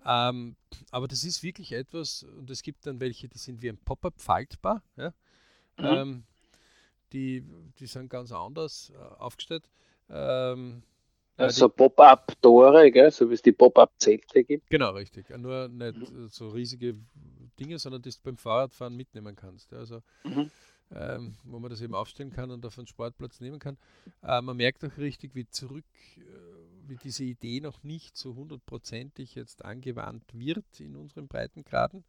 Ähm, 0.06 0.56
aber 0.92 1.08
das 1.08 1.24
ist 1.24 1.42
wirklich 1.42 1.72
etwas, 1.72 2.24
und 2.24 2.50
es 2.50 2.62
gibt 2.62 2.86
dann 2.86 3.00
welche, 3.00 3.28
die 3.28 3.38
sind 3.38 3.62
wie 3.62 3.70
ein 3.70 3.78
Pop-up 3.78 4.22
faltbar, 4.22 4.84
ja. 4.98 5.14
Mhm. 5.78 5.86
Ähm, 5.86 6.24
die, 7.12 7.44
die 7.80 7.88
sind 7.88 8.10
ganz 8.10 8.32
anders 8.32 8.92
äh, 8.96 8.98
aufgestellt. 8.98 9.70
Ähm, 10.10 10.84
also 11.38 11.68
Pop-up-Tore, 11.68 13.12
so 13.12 13.30
wie 13.30 13.34
es 13.34 13.42
die 13.42 13.52
Pop-up-Zelte 13.52 14.44
gibt. 14.44 14.70
Genau, 14.70 14.92
richtig. 14.92 15.30
Nur 15.38 15.68
nicht 15.68 16.12
mhm. 16.12 16.30
so 16.30 16.50
riesige 16.50 16.96
Dinge, 17.60 17.80
sondern 17.80 18.02
die 18.02 18.10
du 18.10 18.18
beim 18.24 18.38
Fahrradfahren 18.38 18.96
mitnehmen 18.96 19.36
kannst. 19.36 19.74
Also, 19.74 20.02
mhm. 20.24 20.52
ähm, 20.92 21.36
wo 21.44 21.60
man 21.60 21.70
das 21.70 21.82
eben 21.82 21.96
aufstellen 21.96 22.32
kann 22.32 22.52
und 22.52 22.66
auf 22.66 22.78
einen 22.78 22.88
Sportplatz 22.88 23.40
nehmen 23.40 23.60
kann. 23.60 23.78
Äh, 24.24 24.42
man 24.42 24.58
merkt 24.58 24.84
auch 24.84 24.98
richtig, 24.98 25.36
wie 25.36 25.48
zurück, 25.48 25.86
äh, 26.18 26.22
wie 26.88 26.98
diese 26.98 27.24
Idee 27.24 27.60
noch 27.62 27.84
nicht 27.84 28.18
so 28.18 28.36
hundertprozentig 28.36 29.36
jetzt 29.36 29.66
angewandt 29.66 30.34
wird 30.34 30.80
in 30.80 30.96
unseren 30.96 31.28
Breitengraden. 31.28 32.04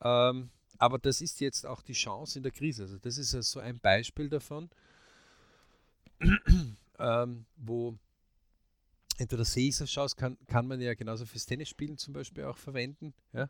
Ähm, 0.00 0.50
aber 0.78 0.98
das 0.98 1.20
ist 1.20 1.40
jetzt 1.40 1.66
auch 1.66 1.82
die 1.82 1.92
Chance 1.92 2.38
in 2.38 2.42
der 2.42 2.52
Krise. 2.52 2.82
Also 2.82 2.98
das 2.98 3.18
ist 3.18 3.30
so 3.30 3.60
ein 3.60 3.80
Beispiel 3.80 4.28
davon, 4.28 4.70
ähm, 6.98 7.46
wo 7.56 7.96
entweder 9.18 9.44
Sesar-Schaus 9.44 10.16
kann, 10.16 10.38
kann 10.46 10.66
man 10.66 10.80
ja 10.80 10.94
genauso 10.94 11.26
fürs 11.26 11.46
Tennisspielen 11.46 11.98
zum 11.98 12.14
Beispiel 12.14 12.44
auch 12.44 12.56
verwenden, 12.56 13.12
ja? 13.32 13.48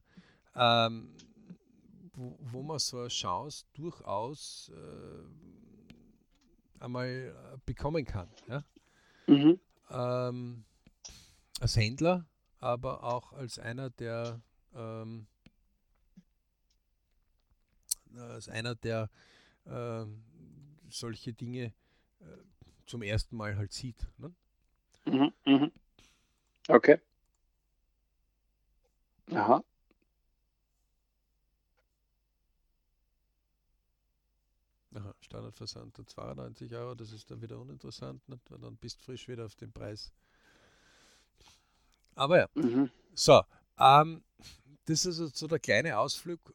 Ähm, 0.59 1.15
wo, 2.15 2.37
wo, 2.41 2.63
man 2.63 2.79
so 2.79 2.99
eine 2.99 3.09
Chance 3.09 3.65
durchaus 3.75 4.73
äh, 4.75 5.25
einmal 6.81 7.09
äh, 7.09 7.59
bekommen 7.65 8.05
kann. 8.05 8.29
Ja? 8.49 8.65
Mhm. 9.27 9.61
Ähm, 9.91 10.65
als 11.61 11.77
Händler, 11.77 12.27
aber 12.59 13.05
auch 13.05 13.33
als 13.33 13.59
einer, 13.59 13.91
der 13.91 14.41
ähm, 14.75 15.27
als 18.17 18.49
einer, 18.49 18.75
der 18.75 19.11
äh, 19.65 20.05
solche 20.89 21.33
Dinge 21.33 21.73
äh, 22.21 22.25
zum 22.87 23.03
ersten 23.03 23.37
Mal 23.37 23.57
halt 23.57 23.73
sieht. 23.73 24.07
Ne? 24.19 24.35
Mhm, 25.05 25.33
mhm. 25.45 25.73
Okay. 26.69 26.99
Aha. 29.33 29.63
Aha, 34.99 35.15
Standardversand 35.21 35.97
92 35.97 36.75
Euro, 36.75 36.95
das 36.97 37.13
ist 37.13 37.31
dann 37.31 37.41
wieder 37.41 37.59
uninteressant, 37.61 38.29
nicht? 38.29 38.51
weil 38.51 38.59
dann 38.59 38.77
bist 38.77 38.99
du 38.99 39.05
frisch 39.05 39.29
wieder 39.29 39.47
auf 39.47 39.55
dem 39.55 39.73
Preis. 39.73 40.13
Aber 42.17 42.39
ja, 42.39 42.49
mhm. 42.55 42.91
so, 43.15 43.43
ähm, 43.79 44.25
das 44.87 45.07
ist 45.07 45.37
so 45.37 45.47
der 45.47 45.61
kleine 45.61 45.99
Ausflug 45.99 46.53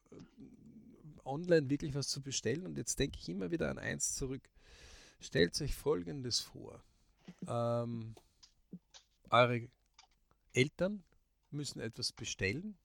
online 1.24 1.70
wirklich 1.70 1.94
was 1.94 2.08
zu 2.08 2.20
bestellen. 2.20 2.66
Und 2.66 2.76
jetzt 2.76 2.98
denke 2.98 3.18
ich 3.18 3.30
immer 3.30 3.50
wieder 3.50 3.70
an 3.70 3.78
eins 3.78 4.14
zurück. 4.14 4.42
Stellt 5.20 5.58
euch 5.62 5.74
Folgendes 5.74 6.40
vor. 6.40 6.82
Ähm, 7.48 8.14
eure 9.30 9.68
Eltern 10.52 11.02
müssen 11.50 11.80
etwas 11.80 12.12
bestellen 12.12 12.76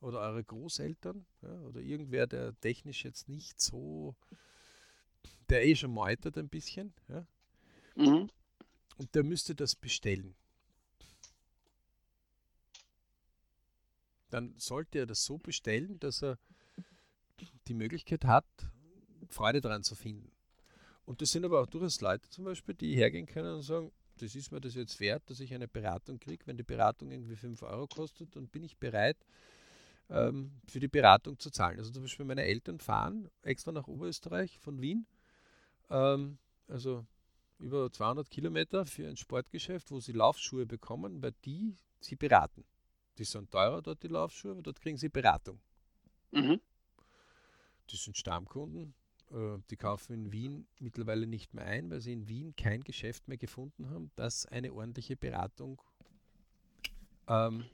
oder 0.00 0.20
eure 0.20 0.42
Großeltern 0.42 1.24
ja, 1.42 1.60
oder 1.60 1.80
irgendwer, 1.80 2.26
der 2.26 2.58
technisch 2.60 3.04
jetzt 3.04 3.28
nicht 3.28 3.60
so, 3.60 4.16
der 5.48 5.66
eh 5.66 5.74
schon 5.74 5.92
meutert 5.92 6.36
ein 6.38 6.48
bisschen. 6.48 6.92
Ja, 7.08 7.26
mhm. 7.96 8.30
Und 8.96 9.14
der 9.14 9.22
müsste 9.22 9.54
das 9.54 9.76
bestellen. 9.76 10.34
Dann 14.30 14.54
sollte 14.58 14.98
er 14.98 15.06
das 15.06 15.24
so 15.24 15.38
bestellen, 15.38 15.98
dass 16.00 16.22
er 16.22 16.38
die 17.66 17.74
Möglichkeit 17.74 18.24
hat, 18.24 18.46
Freude 19.28 19.60
daran 19.60 19.82
zu 19.82 19.94
finden. 19.94 20.30
Und 21.04 21.22
das 21.22 21.32
sind 21.32 21.44
aber 21.44 21.62
auch 21.62 21.66
durchaus 21.66 22.00
Leute 22.00 22.28
zum 22.28 22.44
Beispiel, 22.44 22.74
die 22.74 22.94
hergehen 22.94 23.26
können 23.26 23.54
und 23.54 23.62
sagen, 23.62 23.92
das 24.18 24.34
ist 24.34 24.50
mir 24.50 24.60
das 24.60 24.74
jetzt 24.74 25.00
wert, 25.00 25.22
dass 25.30 25.40
ich 25.40 25.54
eine 25.54 25.68
Beratung 25.68 26.18
kriege. 26.18 26.46
Wenn 26.46 26.56
die 26.56 26.64
Beratung 26.64 27.10
irgendwie 27.10 27.36
5 27.36 27.62
Euro 27.62 27.86
kostet, 27.86 28.34
dann 28.36 28.48
bin 28.48 28.64
ich 28.64 28.76
bereit, 28.76 29.16
ähm, 30.10 30.52
für 30.66 30.80
die 30.80 30.88
Beratung 30.88 31.38
zu 31.38 31.50
zahlen. 31.50 31.78
Also 31.78 31.90
zum 31.90 32.02
Beispiel 32.02 32.26
meine 32.26 32.42
Eltern 32.42 32.80
fahren 32.80 33.30
extra 33.42 33.72
nach 33.72 33.86
Oberösterreich 33.86 34.58
von 34.58 34.82
Wien. 34.82 35.06
Ähm, 35.90 36.38
also 36.68 37.06
über 37.58 37.90
200 37.90 38.30
Kilometer 38.30 38.86
für 38.86 39.08
ein 39.08 39.16
Sportgeschäft, 39.16 39.90
wo 39.90 40.00
sie 40.00 40.12
Laufschuhe 40.12 40.66
bekommen, 40.66 41.22
weil 41.22 41.34
die 41.44 41.76
sie 42.00 42.16
beraten. 42.16 42.64
Die 43.18 43.24
sind 43.24 43.50
teurer 43.50 43.82
dort, 43.82 44.02
die 44.02 44.08
Laufschuhe, 44.08 44.52
aber 44.52 44.62
dort 44.62 44.80
kriegen 44.80 44.96
sie 44.96 45.08
Beratung. 45.08 45.58
Mhm. 46.30 46.60
Die 47.90 47.96
sind 47.96 48.16
Stammkunden. 48.16 48.94
Äh, 49.32 49.58
die 49.70 49.76
kaufen 49.76 50.12
in 50.12 50.32
Wien 50.32 50.66
mittlerweile 50.78 51.26
nicht 51.26 51.52
mehr 51.52 51.64
ein, 51.64 51.90
weil 51.90 52.00
sie 52.00 52.12
in 52.12 52.28
Wien 52.28 52.54
kein 52.56 52.82
Geschäft 52.82 53.28
mehr 53.28 53.38
gefunden 53.38 53.90
haben, 53.90 54.10
das 54.16 54.46
eine 54.46 54.72
ordentliche 54.72 55.16
Beratung 55.16 55.80
ähm, 57.26 57.64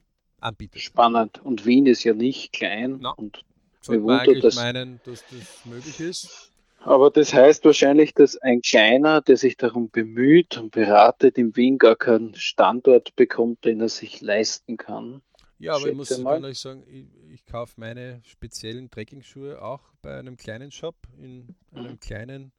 anbietet. 0.40 0.81
Spannend. 0.81 1.42
Und 1.42 1.66
Wien 1.66 1.87
ist 1.87 2.05
ja 2.05 2.14
nicht 2.14 2.53
klein. 2.53 2.98
No. 2.98 3.14
Und 3.14 3.44
sollte 3.81 4.03
man 4.03 4.20
eigentlich 4.20 4.42
das 4.42 4.57
meinen, 4.57 5.00
dass 5.05 5.24
das 5.29 5.64
möglich 5.66 6.00
ist. 6.00 6.50
Aber 6.85 7.11
das 7.11 7.33
heißt 7.33 7.64
wahrscheinlich, 7.64 8.12
dass 8.12 8.37
ein 8.37 8.61
Kleiner, 8.61 9.23
der 9.23 9.38
sich 9.38 9.57
darum 9.57 9.90
bemüht 9.90 10.59
und 10.59 10.73
beratet, 10.73 11.38
in 11.38 11.57
Wien 11.57 11.79
gar 11.79 11.97
keinen 11.97 12.35
Standort 12.35 13.16
bekommt, 13.16 13.64
den 13.64 13.81
er 13.81 13.88
sich 13.88 14.20
leisten 14.20 14.77
kann. 14.77 15.23
Ja, 15.59 15.77
aber 15.77 15.88
ich 15.88 15.94
muss 15.94 16.11
ehrlich 16.11 16.59
sagen, 16.59 16.85
ich, 16.87 17.07
ich 17.33 17.47
kaufe 17.47 17.81
meine 17.81 18.20
speziellen 18.27 18.90
Trekkingschuhe 18.90 19.62
auch 19.62 19.81
bei 20.03 20.18
einem 20.18 20.37
kleinen 20.37 20.70
Shop 20.70 20.97
in 21.16 21.55
einem 21.73 21.92
mhm. 21.92 22.01
kleinen 22.01 22.53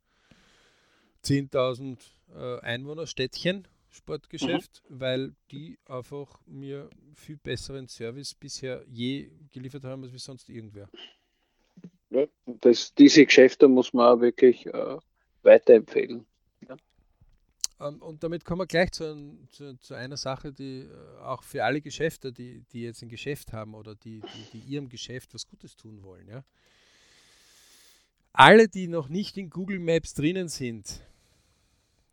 10.000 1.23 1.97
äh, 2.33 2.59
Einwohner-Städtchen 2.61 3.67
Sportgeschäft, 3.89 4.81
mhm. 4.89 4.99
weil 4.99 5.35
die 5.51 5.77
einfach 5.85 6.39
mir 6.47 6.89
viel 7.13 7.37
besseren 7.37 7.87
Service 7.87 8.33
bisher 8.33 8.83
je 8.87 9.29
geliefert 9.51 9.83
haben 9.83 10.03
als 10.03 10.13
wie 10.13 10.17
sonst 10.17 10.49
irgendwer. 10.49 10.89
Das, 12.45 12.93
diese 12.93 13.25
Geschäfte 13.25 13.67
muss 13.67 13.93
man 13.93 14.07
auch 14.07 14.21
wirklich 14.21 14.65
äh, 14.67 14.97
weiterempfehlen. 15.41 16.25
Ja. 16.67 16.77
Ähm, 17.79 18.01
und 18.01 18.23
damit 18.23 18.45
kommen 18.45 18.61
wir 18.61 18.67
gleich 18.67 18.91
zu, 18.91 19.37
zu, 19.49 19.77
zu 19.79 19.93
einer 19.95 20.17
Sache, 20.17 20.53
die 20.53 20.81
äh, 20.81 21.19
auch 21.21 21.43
für 21.43 21.63
alle 21.63 21.81
Geschäfte, 21.81 22.31
die, 22.31 22.63
die 22.71 22.83
jetzt 22.83 23.01
ein 23.01 23.09
Geschäft 23.09 23.53
haben 23.53 23.73
oder 23.73 23.95
die, 23.95 24.21
die, 24.21 24.59
die 24.59 24.59
ihrem 24.59 24.89
Geschäft 24.89 25.33
was 25.33 25.47
Gutes 25.47 25.75
tun 25.75 26.03
wollen. 26.03 26.27
Ja. 26.27 26.43
Alle, 28.33 28.67
die 28.67 28.87
noch 28.87 29.09
nicht 29.09 29.37
in 29.37 29.49
Google 29.49 29.79
Maps 29.79 30.13
drinnen 30.13 30.49
sind, 30.49 31.01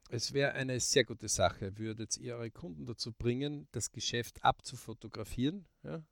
es 0.08 0.34
wäre 0.34 0.52
eine 0.52 0.78
sehr 0.78 1.04
gute 1.04 1.28
Sache, 1.28 1.78
würdet 1.78 2.18
ihr 2.18 2.36
eure 2.36 2.50
Kunden 2.50 2.84
dazu 2.84 3.12
bringen, 3.12 3.66
das 3.72 3.90
Geschäft 3.90 4.44
abzufotografieren 4.44 5.64
ja, 5.82 6.02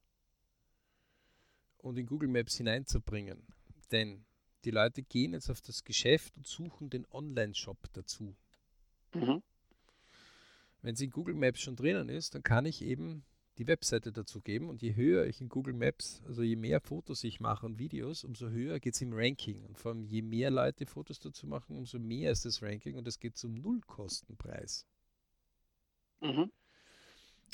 und 1.76 1.98
in 1.98 2.06
Google 2.06 2.30
Maps 2.30 2.56
hineinzubringen. 2.56 3.46
Denn 3.92 4.24
die 4.64 4.70
Leute 4.70 5.02
gehen 5.02 5.32
jetzt 5.32 5.50
auf 5.50 5.60
das 5.60 5.84
Geschäft 5.84 6.36
und 6.36 6.46
suchen 6.46 6.90
den 6.90 7.06
Online-Shop 7.10 7.78
dazu. 7.92 8.36
Mhm. 9.14 9.42
Wenn 10.82 10.94
es 10.94 11.00
in 11.00 11.10
Google 11.10 11.34
Maps 11.34 11.60
schon 11.60 11.76
drinnen 11.76 12.08
ist, 12.08 12.34
dann 12.34 12.42
kann 12.42 12.66
ich 12.66 12.82
eben 12.82 13.24
die 13.58 13.66
Webseite 13.66 14.10
dazu 14.12 14.40
geben 14.40 14.70
und 14.70 14.80
je 14.80 14.94
höher 14.94 15.26
ich 15.26 15.40
in 15.42 15.50
Google 15.50 15.74
Maps, 15.74 16.22
also 16.26 16.42
je 16.42 16.56
mehr 16.56 16.80
Fotos 16.80 17.24
ich 17.24 17.40
mache 17.40 17.66
und 17.66 17.78
Videos, 17.78 18.24
umso 18.24 18.48
höher 18.48 18.80
geht 18.80 18.94
es 18.94 19.02
im 19.02 19.12
Ranking. 19.12 19.62
Und 19.64 19.76
vor 19.76 19.92
allem 19.92 20.04
je 20.04 20.22
mehr 20.22 20.50
Leute 20.50 20.86
Fotos 20.86 21.18
dazu 21.20 21.46
machen, 21.46 21.76
umso 21.76 21.98
mehr 21.98 22.32
ist 22.32 22.46
das 22.46 22.62
Ranking 22.62 22.96
und 22.96 23.06
es 23.06 23.18
geht 23.18 23.36
zum 23.36 23.54
Nullkostenpreis. 23.54 24.86
Mhm. 26.20 26.50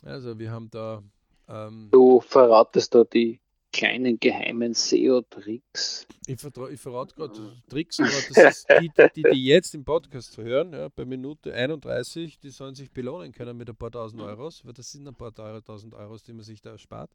Also 0.05 0.39
wir 0.39 0.51
haben 0.51 0.71
da. 0.71 1.03
Ähm, 1.49 1.89
du 1.91 2.21
verratest 2.21 2.95
da 2.95 3.05
die 3.05 3.41
kleinen 3.77 4.19
geheimen 4.19 4.73
SEO-Tricks. 4.73 6.07
Ich, 6.27 6.43
ich 6.43 6.81
verrate 6.81 7.15
gerade 7.15 7.53
Tricks, 7.69 8.01
aber 8.01 8.09
das 8.09 8.37
ist 8.37 8.67
die, 8.81 8.91
die, 9.15 9.23
die 9.23 9.45
jetzt 9.45 9.75
im 9.75 9.85
Podcast 9.85 10.39
hören, 10.39 10.73
ja, 10.73 10.89
bei 10.89 11.05
Minute 11.05 11.53
31, 11.53 12.39
die 12.39 12.51
sollen 12.51 12.75
sich 12.75 12.91
belohnen 12.91 13.33
können 13.33 13.57
mit 13.57 13.69
ein 13.69 13.77
paar 13.77 13.91
tausend 13.91 14.23
Euros, 14.23 14.65
weil 14.65 14.73
das 14.73 14.91
sind 14.93 15.07
ein 15.07 15.15
paar 15.15 15.35
tausend 15.35 15.95
Euros, 15.95 16.23
die 16.23 16.33
man 16.33 16.43
sich 16.43 16.63
da 16.63 16.71
erspart. 16.71 17.11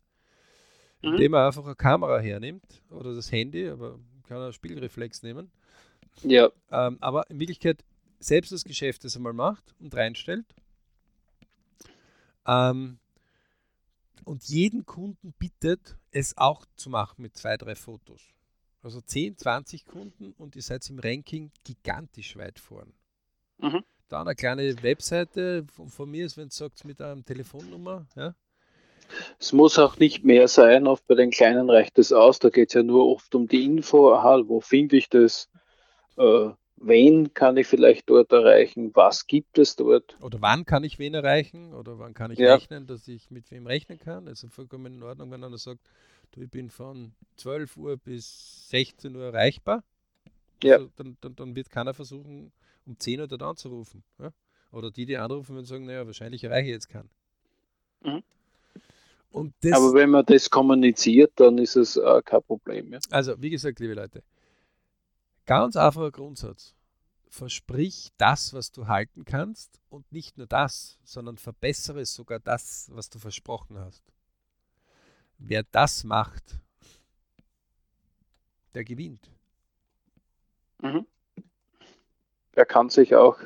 Mhm. 1.01 1.13
Indem 1.13 1.31
man 1.31 1.47
einfach 1.47 1.65
eine 1.65 1.75
Kamera 1.75 2.19
hernimmt 2.19 2.83
oder 2.91 3.15
das 3.15 3.31
Handy, 3.31 3.67
aber 3.67 3.99
kann 4.27 4.37
einen 4.37 4.53
Spielreflex 4.53 5.23
nehmen. 5.23 5.51
Ja. 6.21 6.51
Ähm, 6.69 6.97
aber 7.01 7.27
in 7.31 7.39
Wirklichkeit 7.39 7.83
selbst 8.19 8.51
das 8.51 8.63
Geschäft 8.63 9.03
das 9.03 9.15
einmal 9.15 9.33
macht 9.33 9.73
und 9.79 9.95
reinstellt. 9.95 10.45
Ähm, 12.45 12.99
und 14.25 14.43
jeden 14.43 14.85
Kunden 14.85 15.33
bittet, 15.39 15.97
es 16.11 16.37
auch 16.37 16.65
zu 16.75 16.89
machen 16.89 17.21
mit 17.21 17.37
zwei, 17.37 17.57
drei 17.57 17.75
Fotos. 17.75 18.21
Also 18.83 18.99
10, 19.01 19.37
20 19.37 19.85
Kunden 19.85 20.33
und 20.37 20.55
ihr 20.55 20.61
seid 20.61 20.87
im 20.89 20.99
Ranking 20.99 21.51
gigantisch 21.63 22.35
weit 22.37 22.59
vorn. 22.59 22.93
Mhm. 23.59 23.83
Dann 24.09 24.27
eine 24.27 24.35
kleine 24.35 24.83
Webseite 24.83 25.65
von, 25.71 25.89
von 25.89 26.09
mir 26.09 26.25
ist, 26.25 26.35
wenn 26.35 26.47
es 26.47 26.57
sagt, 26.57 26.83
mit 26.83 26.99
einer 26.99 27.23
Telefonnummer. 27.23 28.07
Ja? 28.15 28.35
Es 29.39 29.53
muss 29.53 29.77
auch 29.77 29.97
nicht 29.97 30.23
mehr 30.23 30.47
sein, 30.47 30.87
oft 30.87 31.05
bei 31.07 31.15
den 31.15 31.31
Kleinen 31.31 31.69
reicht 31.69 31.99
es 31.99 32.11
aus, 32.11 32.39
da 32.39 32.49
geht 32.49 32.69
es 32.69 32.73
ja 32.73 32.83
nur 32.83 33.07
oft 33.07 33.35
um 33.35 33.47
die 33.47 33.65
Info, 33.65 34.13
aha, 34.13 34.41
wo 34.45 34.61
finde 34.61 34.97
ich 34.97 35.09
das, 35.09 35.49
äh, 36.17 36.49
wen 36.83 37.33
kann 37.33 37.57
ich 37.57 37.67
vielleicht 37.67 38.09
dort 38.09 38.31
erreichen, 38.31 38.91
was 38.93 39.27
gibt 39.27 39.57
es 39.57 39.75
dort. 39.75 40.17
Oder 40.21 40.41
wann 40.41 40.65
kann 40.65 40.83
ich 40.83 40.99
wen 40.99 41.13
erreichen 41.13 41.73
oder 41.73 41.99
wann 41.99 42.13
kann 42.13 42.31
ich 42.31 42.39
ja. 42.39 42.55
rechnen, 42.55 42.87
dass 42.87 43.07
ich 43.07 43.31
mit 43.31 43.49
wem 43.51 43.67
rechnen 43.67 43.99
kann. 43.99 44.27
Also 44.27 44.47
vollkommen 44.47 44.93
in 44.97 45.03
Ordnung, 45.03 45.31
wenn 45.31 45.43
einer 45.43 45.57
sagt, 45.57 45.79
du, 46.31 46.41
ich 46.41 46.49
bin 46.49 46.69
von 46.69 47.13
12 47.37 47.77
Uhr 47.77 47.97
bis 47.97 48.69
16 48.69 49.15
Uhr 49.15 49.25
erreichbar. 49.25 49.83
Ja. 50.63 50.75
Also, 50.75 50.89
dann, 50.95 51.17
dann, 51.21 51.35
dann, 51.35 51.55
wird 51.55 51.69
keiner 51.69 51.93
versuchen, 51.93 52.51
um 52.85 52.97
10 52.97 53.21
Uhr 53.21 53.27
dort 53.27 53.43
anzurufen. 53.43 54.03
Ja? 54.19 54.31
Oder 54.71 54.91
die, 54.91 55.05
die 55.05 55.17
anrufen 55.17 55.57
und 55.57 55.65
sagen, 55.65 55.85
naja, 55.85 56.05
wahrscheinlich 56.05 56.43
erreiche 56.43 56.67
ich 56.67 56.73
jetzt 56.73 56.89
keinen. 56.89 57.09
Mhm. 58.03 58.23
Aber 59.33 59.93
wenn 59.93 60.09
man 60.09 60.25
das 60.25 60.49
kommuniziert, 60.49 61.31
dann 61.37 61.57
ist 61.57 61.77
es 61.77 61.95
äh, 61.95 62.21
kein 62.23 62.43
Problem. 62.43 62.91
Ja? 62.91 62.99
Also, 63.11 63.41
wie 63.41 63.49
gesagt, 63.49 63.79
liebe 63.79 63.93
Leute, 63.93 64.23
Ganz 65.51 65.75
einfacher 65.75 66.11
Grundsatz. 66.11 66.73
Versprich 67.27 68.13
das, 68.17 68.53
was 68.53 68.71
du 68.71 68.87
halten 68.87 69.25
kannst 69.25 69.81
und 69.89 70.09
nicht 70.09 70.37
nur 70.37 70.47
das, 70.47 70.97
sondern 71.03 71.37
verbessere 71.37 72.05
sogar 72.05 72.39
das, 72.39 72.89
was 72.93 73.09
du 73.09 73.19
versprochen 73.19 73.77
hast. 73.77 74.01
Wer 75.39 75.63
das 75.63 76.05
macht, 76.05 76.57
der 78.75 78.85
gewinnt. 78.85 79.29
Mhm. 80.79 81.05
Er 82.53 82.65
kann 82.65 82.87
sich 82.87 83.15
auch 83.15 83.37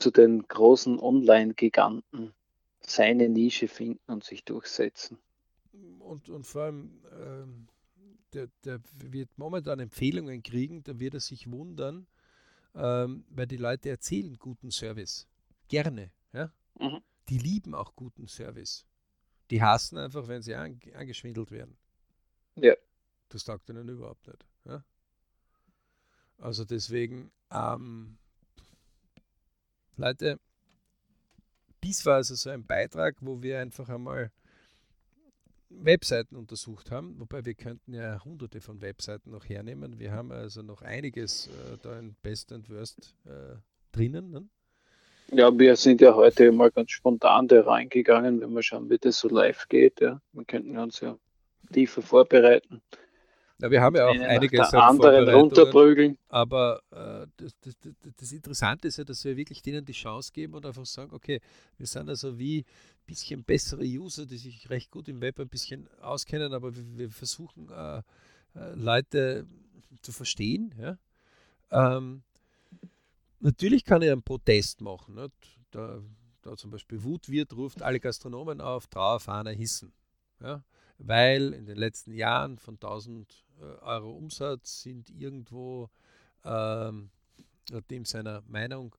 zu 0.00 0.10
den 0.10 0.42
großen 0.48 0.98
Online-Giganten 0.98 2.34
seine 2.80 3.28
Nische 3.28 3.68
finden 3.68 4.10
und 4.10 4.24
sich 4.24 4.44
durchsetzen. 4.44 5.18
Und, 6.00 6.28
und 6.28 6.48
vor 6.48 6.62
allem, 6.62 7.00
ähm, 7.12 7.68
der, 8.32 8.48
der 8.64 8.80
wird 8.92 9.30
momentan 9.36 9.80
Empfehlungen 9.80 10.42
kriegen, 10.42 10.82
da 10.82 10.98
wird 10.98 11.14
er 11.14 11.20
sich 11.20 11.50
wundern, 11.50 12.06
ähm, 12.74 13.24
weil 13.30 13.46
die 13.46 13.56
Leute 13.56 13.90
erzählen 13.90 14.36
guten 14.38 14.70
Service. 14.70 15.26
Gerne. 15.68 16.10
Ja? 16.32 16.52
Mhm. 16.78 17.00
Die 17.28 17.38
lieben 17.38 17.74
auch 17.74 17.94
guten 17.94 18.26
Service. 18.26 18.84
Die 19.50 19.62
hassen 19.62 19.98
einfach, 19.98 20.28
wenn 20.28 20.42
sie 20.42 20.54
an, 20.54 20.80
angeschwindelt 20.94 21.50
werden. 21.50 21.76
Ja. 22.56 22.74
Das 23.28 23.44
taugt 23.44 23.68
ihnen 23.68 23.88
überhaupt 23.88 24.26
nicht. 24.26 24.46
Ja? 24.64 24.84
Also 26.38 26.64
deswegen, 26.64 27.30
ähm, 27.50 28.18
Leute, 29.96 30.40
dies 31.82 32.04
war 32.06 32.16
also 32.16 32.34
so 32.34 32.50
ein 32.50 32.64
Beitrag, 32.64 33.16
wo 33.20 33.42
wir 33.42 33.60
einfach 33.60 33.88
einmal 33.88 34.30
Webseiten 35.70 36.36
untersucht 36.36 36.90
haben, 36.90 37.18
wobei 37.18 37.44
wir 37.44 37.54
könnten 37.54 37.94
ja 37.94 38.22
hunderte 38.24 38.60
von 38.60 38.82
Webseiten 38.82 39.30
noch 39.30 39.48
hernehmen. 39.48 39.98
Wir 39.98 40.12
haben 40.12 40.32
also 40.32 40.62
noch 40.62 40.82
einiges 40.82 41.46
äh, 41.46 41.78
da 41.82 41.98
in 41.98 42.14
Best 42.22 42.52
and 42.52 42.68
Worst 42.68 43.14
äh, 43.24 43.56
drinnen. 43.92 44.30
Ne? 44.30 44.48
Ja, 45.32 45.56
wir 45.56 45.76
sind 45.76 46.00
ja 46.00 46.14
heute 46.14 46.50
mal 46.50 46.70
ganz 46.70 46.90
spontan 46.90 47.46
da 47.46 47.62
reingegangen, 47.62 48.40
wenn 48.40 48.52
wir 48.52 48.62
schauen, 48.62 48.90
wie 48.90 48.98
das 48.98 49.20
so 49.20 49.28
live 49.28 49.68
geht. 49.68 50.00
Ja. 50.00 50.20
Wir 50.32 50.44
könnten 50.44 50.76
uns 50.76 51.00
ja 51.00 51.16
tiefer 51.72 52.02
vorbereiten. 52.02 52.82
Ja, 53.60 53.70
wir 53.70 53.82
haben 53.82 53.96
ja 53.96 54.06
auch 54.06 54.14
Eine 54.14 54.28
einiges 54.28 54.72
an 54.72 54.98
runterprügeln. 54.98 56.16
Aber 56.28 56.80
äh, 56.90 57.26
das, 57.36 57.54
das, 57.60 57.74
das, 58.16 58.32
Interessante 58.32 58.88
ist 58.88 58.96
ja, 58.96 59.04
dass 59.04 59.24
wir 59.24 59.36
wirklich 59.36 59.60
denen 59.60 59.84
die 59.84 59.92
Chance 59.92 60.32
geben 60.32 60.54
und 60.54 60.64
einfach 60.64 60.86
sagen, 60.86 61.12
okay, 61.12 61.40
wir 61.76 61.86
sind 61.86 62.08
also 62.08 62.38
wie 62.38 62.60
ein 62.60 62.64
bisschen 63.06 63.44
bessere 63.44 63.84
User, 63.84 64.24
die 64.24 64.38
sich 64.38 64.70
recht 64.70 64.90
gut 64.90 65.08
im 65.08 65.20
Web 65.20 65.40
ein 65.40 65.48
bisschen 65.48 65.88
auskennen, 66.00 66.54
aber 66.54 66.74
wir, 66.74 66.84
wir 66.96 67.10
versuchen 67.10 67.68
äh, 67.70 68.02
äh, 68.54 68.74
Leute 68.74 69.46
zu 70.02 70.12
verstehen. 70.12 70.74
Ja? 70.78 70.98
Ähm, 71.70 72.22
natürlich 73.40 73.84
kann 73.84 74.02
ich 74.02 74.10
einen 74.10 74.22
Protest 74.22 74.80
machen. 74.80 75.14
Nicht? 75.14 75.58
Da, 75.70 76.00
da 76.42 76.56
zum 76.56 76.70
Beispiel 76.70 77.02
Wutwirt 77.02 77.54
ruft 77.54 77.82
alle 77.82 78.00
Gastronomen 78.00 78.60
auf, 78.60 78.86
Trauerfahne 78.86 79.50
hissen. 79.50 79.92
Ja? 80.40 80.62
Weil 80.98 81.52
in 81.52 81.66
den 81.66 81.76
letzten 81.76 82.12
Jahren 82.12 82.58
von 82.58 82.74
1000 82.74 83.30
äh, 83.30 83.49
Euro 83.60 84.12
Umsatz 84.12 84.82
sind 84.82 85.10
irgendwo 85.10 85.90
ähm, 86.44 87.10
dem 87.90 88.04
seiner 88.04 88.42
Meinung 88.46 88.96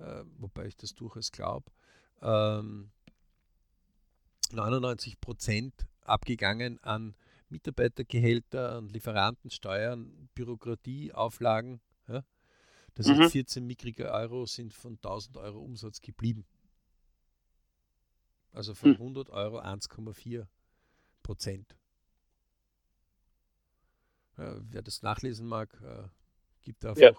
äh, 0.00 0.24
wobei 0.38 0.66
ich 0.66 0.76
das 0.76 0.94
durchaus 0.94 1.30
glaube. 1.30 1.70
Ähm, 2.22 2.90
99 4.52 5.20
Prozent 5.20 5.86
abgegangen 6.02 6.82
an 6.82 7.14
Mitarbeitergehälter, 7.48 8.76
an 8.76 8.88
Lieferantensteuern, 8.88 10.28
Bürokratie, 10.34 11.12
Auflagen. 11.12 11.80
Ja? 12.08 12.24
Das 12.94 13.06
mhm. 13.06 13.18
heißt, 13.18 13.32
14 13.32 13.66
mickrige 13.66 14.10
Euro 14.10 14.46
sind 14.46 14.72
von 14.72 14.94
1000 14.94 15.36
Euro 15.36 15.60
Umsatz 15.60 16.00
geblieben. 16.00 16.46
Also 18.52 18.74
von 18.74 18.92
100 18.92 19.28
hm. 19.28 19.34
Euro 19.34 19.60
1,4 19.60 20.44
Prozent. 21.22 21.76
Ja, 24.36 24.56
wer 24.70 24.82
das 24.82 25.02
nachlesen 25.02 25.46
mag, 25.46 25.80
äh, 25.82 26.08
gibt 26.62 26.84
einfach 26.84 27.00
ja. 27.00 27.12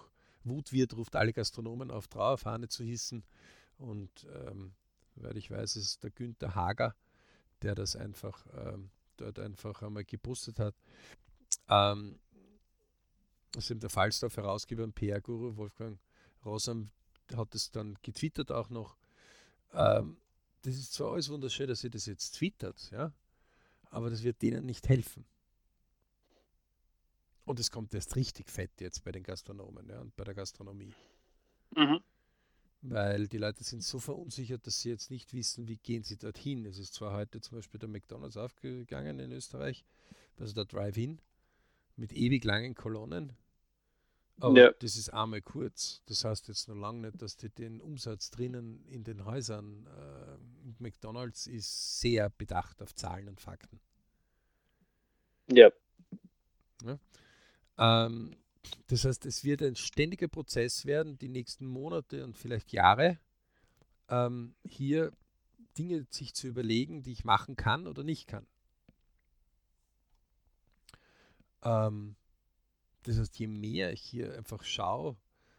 Wutwirt, 0.44 0.96
ruft 0.96 1.14
alle 1.16 1.32
Gastronomen 1.32 1.90
auf 1.90 2.08
Trauerfahne 2.08 2.68
zu 2.68 2.84
hissen. 2.84 3.24
Und 3.78 4.26
ähm, 4.44 4.72
weil 5.16 5.36
ich 5.36 5.50
weiß, 5.50 5.76
es 5.76 5.84
ist 5.84 6.02
der 6.02 6.10
Günther 6.10 6.54
Hager, 6.54 6.94
der 7.62 7.74
das 7.74 7.96
einfach 7.96 8.46
ähm, 8.54 8.90
dort 9.16 9.38
einfach 9.38 9.82
einmal 9.82 10.04
gepostet 10.04 10.58
hat. 10.58 10.74
Ähm, 11.68 12.18
das 13.52 13.64
ist 13.64 13.70
eben 13.70 13.80
der 13.80 13.90
Falstaff 13.90 14.36
Herausgeber 14.36 14.82
und 14.84 14.94
PR-Guru 14.94 15.56
Wolfgang 15.56 15.98
Rosam 16.44 16.90
hat 17.36 17.54
es 17.54 17.70
dann 17.70 17.98
getwittert 18.02 18.50
auch 18.50 18.70
noch. 18.70 18.96
Ähm, 19.74 20.16
das 20.62 20.74
ist 20.76 20.92
zwar 20.94 21.12
alles 21.12 21.28
wunderschön, 21.28 21.68
dass 21.68 21.84
ihr 21.84 21.90
das 21.90 22.06
jetzt 22.06 22.32
twittert, 22.32 22.90
ja, 22.90 23.12
aber 23.90 24.10
das 24.10 24.22
wird 24.22 24.40
denen 24.42 24.64
nicht 24.64 24.88
helfen. 24.88 25.24
Und 27.44 27.58
es 27.58 27.70
kommt 27.70 27.92
erst 27.94 28.16
richtig 28.16 28.50
fett 28.50 28.80
jetzt 28.80 29.04
bei 29.04 29.12
den 29.12 29.22
Gastronomen 29.22 29.88
ja, 29.88 30.00
und 30.00 30.14
bei 30.16 30.24
der 30.24 30.34
Gastronomie. 30.34 30.92
Mhm. 31.74 32.00
Weil 32.82 33.28
die 33.28 33.38
Leute 33.38 33.62
sind 33.62 33.82
so 33.82 34.00
verunsichert, 34.00 34.66
dass 34.66 34.80
sie 34.80 34.90
jetzt 34.90 35.10
nicht 35.10 35.32
wissen, 35.32 35.68
wie 35.68 35.76
gehen 35.76 36.02
sie 36.02 36.16
dorthin. 36.16 36.66
Es 36.66 36.78
ist 36.78 36.94
zwar 36.94 37.16
heute 37.16 37.40
zum 37.40 37.58
Beispiel 37.58 37.78
der 37.78 37.88
McDonalds 37.88 38.36
aufgegangen 38.36 39.20
in 39.20 39.30
Österreich, 39.30 39.84
also 40.38 40.52
der 40.52 40.64
Drive-In 40.64 41.20
mit 41.96 42.12
ewig 42.12 42.44
langen 42.44 42.74
Kolonnen. 42.74 43.36
Aber 44.40 44.58
ja. 44.58 44.72
das 44.80 44.96
ist 44.96 45.10
einmal 45.10 45.42
kurz. 45.42 46.02
Das 46.06 46.24
heißt 46.24 46.48
jetzt 46.48 46.68
noch 46.68 46.74
lange 46.74 47.06
nicht, 47.06 47.22
dass 47.22 47.36
die 47.36 47.50
den 47.50 47.80
Umsatz 47.80 48.30
drinnen 48.30 48.84
in 48.86 49.04
den 49.04 49.24
Häusern 49.24 49.86
äh, 49.86 50.82
McDonalds 50.82 51.46
ist 51.46 52.00
sehr 52.00 52.30
bedacht 52.30 52.82
auf 52.82 52.94
Zahlen 52.94 53.28
und 53.28 53.40
Fakten. 53.40 53.78
Ja. 55.52 55.70
ja. 56.84 56.98
Ähm, 57.82 58.36
das 58.86 59.04
heißt, 59.04 59.26
es 59.26 59.42
wird 59.42 59.60
ein 59.62 59.74
ständiger 59.74 60.28
Prozess 60.28 60.86
werden, 60.86 61.18
die 61.18 61.28
nächsten 61.28 61.66
Monate 61.66 62.24
und 62.24 62.38
vielleicht 62.38 62.72
Jahre, 62.72 63.18
ähm, 64.08 64.54
hier 64.64 65.10
Dinge 65.76 66.06
sich 66.10 66.34
zu 66.34 66.46
überlegen, 66.46 67.02
die 67.02 67.12
ich 67.12 67.24
machen 67.24 67.56
kann 67.56 67.86
oder 67.86 68.04
nicht 68.04 68.28
kann. 68.28 68.46
Ähm, 71.64 72.14
das 73.02 73.18
heißt, 73.18 73.38
je 73.38 73.48
mehr 73.48 73.92
ich 73.92 74.02
hier 74.02 74.36
einfach 74.36 74.62
schaue, 74.62 75.16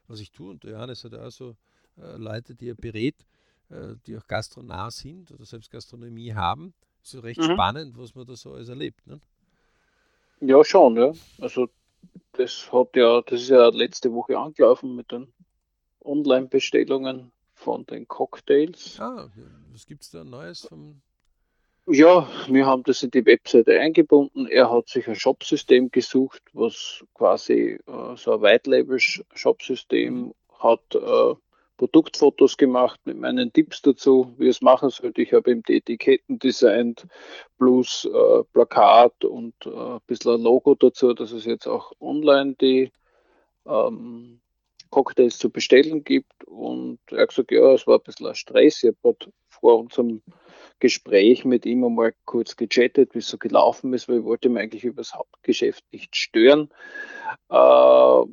was 0.08 0.22
ich 0.22 0.32
tue, 0.32 0.52
und 0.52 0.64
der 0.64 0.72
Johannes 0.72 1.04
hat 1.04 1.14
auch 1.16 1.30
so 1.30 1.58
äh, 1.98 2.16
Leute, 2.16 2.56
die 2.56 2.70
er 2.70 2.76
berät, 2.76 3.26
äh, 3.70 3.96
die 4.06 4.18
auch 4.18 4.28
gastronah 4.28 4.92
sind 4.92 5.32
oder 5.32 5.46
selbst 5.46 5.72
Gastronomie 5.72 6.34
haben, 6.34 6.74
ist 7.02 7.12
so 7.12 7.20
recht 7.20 7.42
mhm. 7.42 7.52
spannend, 7.52 7.98
was 7.98 8.16
man 8.16 8.26
da 8.26 8.36
so 8.36 8.54
alles 8.54 8.70
erlebt. 8.70 9.06
Ne? 9.08 9.20
Ja, 10.40 10.64
schon, 10.64 10.96
ja. 10.96 11.12
Also 11.40 11.70
das 12.34 12.72
hat 12.72 12.96
ja, 12.96 13.22
das 13.22 13.42
ist 13.42 13.50
ja 13.50 13.70
letzte 13.70 14.14
Woche 14.14 14.38
angelaufen 14.38 14.96
mit 14.96 15.12
den 15.12 15.32
Online-Bestellungen 16.04 17.32
von 17.54 17.86
den 17.86 18.08
Cocktails. 18.08 19.00
Ah, 19.00 19.30
was 19.72 19.86
gibt 19.86 20.04
es 20.04 20.12
da 20.12 20.24
Neues 20.24 20.68
vom 20.68 21.02
ja, 21.86 22.30
wir 22.48 22.66
haben 22.66 22.84
das 22.84 23.04
in 23.04 23.12
die 23.12 23.26
Webseite 23.26 23.78
eingebunden. 23.78 24.48
Er 24.48 24.72
hat 24.72 24.88
sich 24.88 25.06
ein 25.08 25.16
Shopsystem 25.16 25.92
gesucht, 25.92 26.42
was 26.54 27.04
quasi 27.14 27.78
äh, 27.86 28.16
so 28.16 28.36
ein 28.36 28.42
White-Label-Shopsystem 28.42 30.34
hat, 30.60 30.96
äh, 30.96 31.36
Produktfotos 31.84 32.56
gemacht 32.56 32.98
mit 33.04 33.18
meinen 33.18 33.52
Tipps 33.52 33.82
dazu, 33.82 34.34
wie 34.38 34.48
es 34.48 34.62
machen 34.62 34.90
sollte. 34.90 35.22
Ich 35.22 35.34
habe 35.34 35.52
ihm 35.52 35.64
die 35.64 35.76
Etiketten 35.76 36.40
designt, 36.40 37.06
plus 37.58 38.06
äh, 38.06 38.44
Plakat 38.54 39.26
und 39.26 39.54
äh, 39.66 39.70
ein 39.70 40.00
bisschen 40.08 40.36
ein 40.36 40.42
Logo 40.44 40.76
dazu, 40.76 41.14
dass 41.14 41.34
es 41.34 41.44
jetzt 41.44 41.68
auch 41.68 41.92
online 42.00 42.56
die 42.62 42.90
ähm, 43.68 44.40
Cocktails 44.92 45.38
zu 45.38 45.50
bestellen 45.50 46.06
gibt. 46.06 46.46
Und 46.46 47.00
er 47.12 47.24
hat 47.24 47.30
gesagt, 47.30 47.52
ja, 47.52 47.74
es 47.74 47.86
war 47.86 47.98
ein 47.98 48.04
bisschen 48.04 48.28
ein 48.28 48.36
Stress. 48.36 48.82
Ich 48.82 48.94
habe 49.04 49.18
vor 49.50 49.80
unserem 49.80 50.22
Gespräch 50.80 51.44
mit 51.44 51.66
ihm 51.66 51.84
einmal 51.84 52.14
kurz 52.24 52.56
gechattet, 52.56 53.14
wie 53.14 53.20
es 53.20 53.28
so 53.28 53.38
gelaufen 53.38 53.94
ist, 53.94 54.08
weil 54.08 54.20
ich 54.20 54.24
wollte 54.24 54.48
ihm 54.48 54.56
eigentlich 54.56 54.86
über 54.86 55.02
das 55.02 55.16
Hauptgeschäft 55.16 55.84
nicht 55.92 56.16
stören. 56.16 56.70
Äh, 57.50 58.24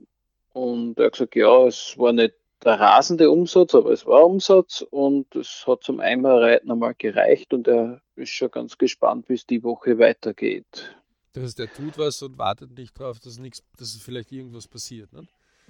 und 0.53 0.99
er 1.01 1.07
hat 1.07 1.13
gesagt, 1.15 1.35
ja, 1.35 1.67
es 1.67 1.99
war 1.99 2.13
nicht 2.13 2.35
der 2.65 2.79
rasende 2.79 3.31
Umsatz, 3.31 3.75
aber 3.75 3.91
es 3.91 4.07
war 4.07 4.27
Umsatz 4.27 4.85
und 4.91 5.35
es 5.35 5.65
hat 5.67 5.83
zum 5.83 6.01
Einmalreiten 6.01 6.71
einmal 6.71 6.95
gereicht 6.95 7.55
und 7.55 7.67
er 7.67 8.01
ist 8.17 8.31
schon 8.31 8.51
ganz 8.51 8.77
gespannt, 8.77 9.29
wie 9.29 9.35
es 9.35 9.47
die 9.47 9.63
Woche 9.63 9.99
weitergeht. 9.99 10.95
Das 11.33 11.45
heißt, 11.45 11.61
er 11.61 11.73
tut 11.73 11.97
was 11.97 12.23
und 12.23 12.39
wartet 12.39 12.77
nicht 12.77 12.99
darauf, 12.99 13.19
dass, 13.21 13.39
nichts, 13.39 13.63
dass 13.79 13.97
vielleicht 13.97 14.33
irgendwas 14.33 14.67
passiert. 14.67 15.13
Ne? 15.13 15.27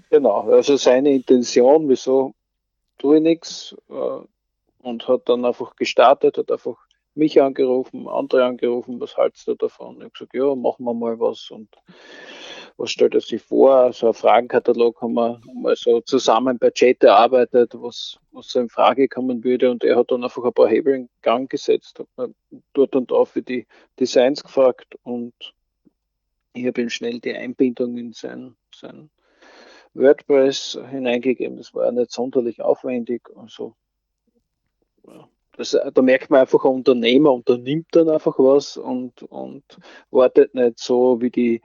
Genau, 0.08 0.50
also 0.50 0.76
seine 0.76 1.12
Intention, 1.12 1.88
wieso 1.88 2.34
tue 2.98 3.18
ich 3.18 3.22
nichts 3.22 3.76
äh, 3.88 4.20
und 4.82 5.06
hat 5.06 5.28
dann 5.28 5.44
einfach 5.44 5.76
gestartet, 5.76 6.38
hat 6.38 6.50
einfach 6.50 6.76
mich 7.14 7.40
angerufen, 7.40 8.08
andere 8.08 8.44
angerufen, 8.44 9.00
was 9.00 9.16
haltst 9.16 9.46
du 9.46 9.54
davon? 9.54 9.96
Ich 9.96 10.02
habe 10.02 10.10
gesagt, 10.10 10.34
ja, 10.34 10.54
machen 10.54 10.84
wir 10.84 10.94
mal 10.94 11.20
was 11.20 11.50
und 11.50 11.68
was 12.80 12.90
stellt 12.90 13.14
er 13.14 13.20
sich 13.20 13.42
vor? 13.42 13.92
So 13.92 14.08
ein 14.08 14.14
Fragenkatalog 14.14 15.02
haben 15.02 15.12
wir 15.12 15.40
mal 15.52 15.76
so 15.76 16.00
zusammen 16.00 16.58
bei 16.58 16.70
Chat 16.70 17.04
erarbeitet, 17.04 17.74
was, 17.74 18.18
was 18.32 18.48
so 18.48 18.60
in 18.60 18.70
Frage 18.70 19.06
kommen 19.06 19.44
würde. 19.44 19.70
Und 19.70 19.84
er 19.84 19.96
hat 19.96 20.10
dann 20.10 20.24
einfach 20.24 20.42
ein 20.42 20.52
paar 20.54 20.68
Hebel 20.68 20.94
in 20.94 21.08
Gang 21.20 21.50
gesetzt, 21.50 22.02
hat 22.16 22.30
dort 22.72 22.96
und 22.96 23.10
da 23.10 23.26
für 23.26 23.42
die 23.42 23.66
Designs 23.98 24.42
gefragt 24.42 24.96
und 25.02 25.34
ich 26.54 26.66
habe 26.66 26.80
ihm 26.80 26.88
schnell 26.88 27.20
die 27.20 27.34
Einbindung 27.34 27.98
in 27.98 28.12
sein, 28.14 28.56
sein 28.74 29.10
WordPress 29.92 30.78
hineingegeben. 30.90 31.58
Das 31.58 31.74
war 31.74 31.92
nicht 31.92 32.10
sonderlich 32.10 32.62
aufwendig. 32.62 33.28
Also, 33.36 33.76
ja, 35.06 35.28
das, 35.52 35.78
da 35.94 36.02
merkt 36.02 36.30
man 36.30 36.40
einfach, 36.40 36.64
ein 36.64 36.70
Unternehmer 36.70 37.32
unternimmt 37.32 37.88
dann 37.92 38.08
einfach 38.08 38.38
was 38.38 38.78
und, 38.78 39.22
und 39.24 39.64
wartet 40.10 40.54
nicht 40.54 40.78
so 40.78 41.20
wie 41.20 41.30
die 41.30 41.60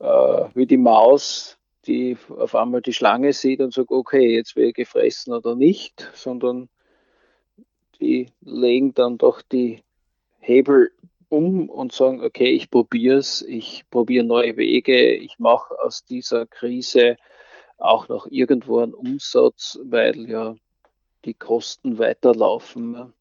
äh, 0.00 0.48
wie 0.54 0.66
die 0.66 0.76
Maus, 0.76 1.58
die 1.86 2.16
auf 2.36 2.54
einmal 2.54 2.82
die 2.82 2.92
Schlange 2.92 3.32
sieht 3.32 3.60
und 3.60 3.72
sagt, 3.72 3.90
okay, 3.90 4.34
jetzt 4.34 4.56
werde 4.56 4.70
ich 4.70 4.74
gefressen 4.74 5.32
oder 5.32 5.54
nicht, 5.54 6.10
sondern 6.14 6.68
die 8.00 8.30
legen 8.40 8.94
dann 8.94 9.18
doch 9.18 9.42
die 9.42 9.82
Hebel 10.38 10.90
um 11.28 11.68
und 11.68 11.92
sagen, 11.92 12.22
okay, 12.22 12.50
ich 12.50 12.70
probiere 12.70 13.18
es, 13.18 13.42
ich 13.42 13.84
probiere 13.90 14.24
neue 14.24 14.56
Wege, 14.56 15.14
ich 15.14 15.38
mache 15.38 15.74
aus 15.82 16.04
dieser 16.04 16.46
Krise 16.46 17.16
auch 17.78 18.08
noch 18.08 18.26
irgendwo 18.26 18.80
einen 18.80 18.94
Umsatz, 18.94 19.78
weil 19.84 20.28
ja 20.28 20.56
die 21.24 21.34
Kosten 21.34 21.98
weiterlaufen. 21.98 23.12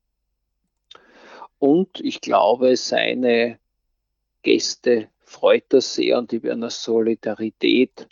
Und 1.59 1.99
ich 1.99 2.21
glaube, 2.21 2.75
seine 2.77 3.59
Gäste 4.41 5.09
freut 5.29 5.65
das 5.69 5.93
sehr 5.93 6.17
und 6.17 6.31
die 6.31 6.41
werden 6.43 6.63
aus 6.63 6.83
Solidarität 6.83 8.07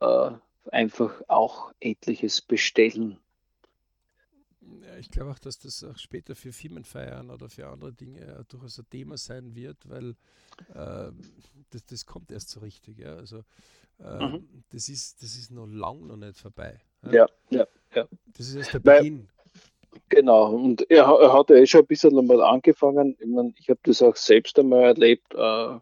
äh, 0.00 0.30
einfach 0.70 1.22
auch 1.28 1.72
etliches 1.80 2.40
bestellen. 2.40 3.18
Ja, 4.60 4.96
ich 4.98 5.10
glaube 5.10 5.30
auch, 5.30 5.38
dass 5.38 5.58
das 5.58 5.82
auch 5.82 5.96
später 5.96 6.36
für 6.36 6.52
Firmenfeiern 6.52 7.30
oder 7.30 7.48
für 7.48 7.66
andere 7.66 7.92
Dinge 7.92 8.44
durchaus 8.48 8.78
ein 8.78 8.86
Thema 8.90 9.16
sein 9.16 9.54
wird, 9.54 9.88
weil 9.88 10.10
äh, 10.74 11.10
das, 11.70 11.84
das 11.86 12.06
kommt 12.06 12.30
erst 12.30 12.50
so 12.50 12.60
richtig. 12.60 12.98
Ja? 12.98 13.16
Also 13.16 13.38
äh, 13.98 14.26
mhm. 14.26 14.64
das, 14.70 14.88
ist, 14.88 15.22
das 15.22 15.34
ist 15.34 15.50
noch 15.50 15.66
lang 15.66 16.06
noch 16.06 16.16
nicht 16.16 16.36
vorbei. 16.36 16.78
Ja, 17.10 17.26
ja, 17.50 17.66
ja. 17.94 18.06
Das 18.36 18.48
ist 18.48 18.54
erst 18.54 18.74
der 18.74 18.78
Beginn. 18.80 19.28
Genau, 20.08 20.54
und 20.54 20.88
er, 20.90 21.04
er 21.04 21.32
hat 21.32 21.50
ja 21.50 21.56
eh 21.56 21.66
schon 21.66 21.80
ein 21.80 21.86
bisschen 21.86 22.18
einmal 22.18 22.42
angefangen. 22.42 23.16
Ich, 23.18 23.26
mein, 23.26 23.54
ich 23.58 23.68
habe 23.70 23.80
das 23.82 24.02
auch 24.02 24.16
selbst 24.16 24.58
einmal 24.58 24.84
erlebt. 24.84 25.34
Äh, 25.34 25.78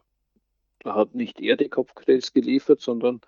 hat 0.85 1.15
nicht 1.15 1.39
er 1.41 1.57
die 1.57 1.69
Cocktails 1.69 2.33
geliefert, 2.33 2.81
sondern 2.81 3.21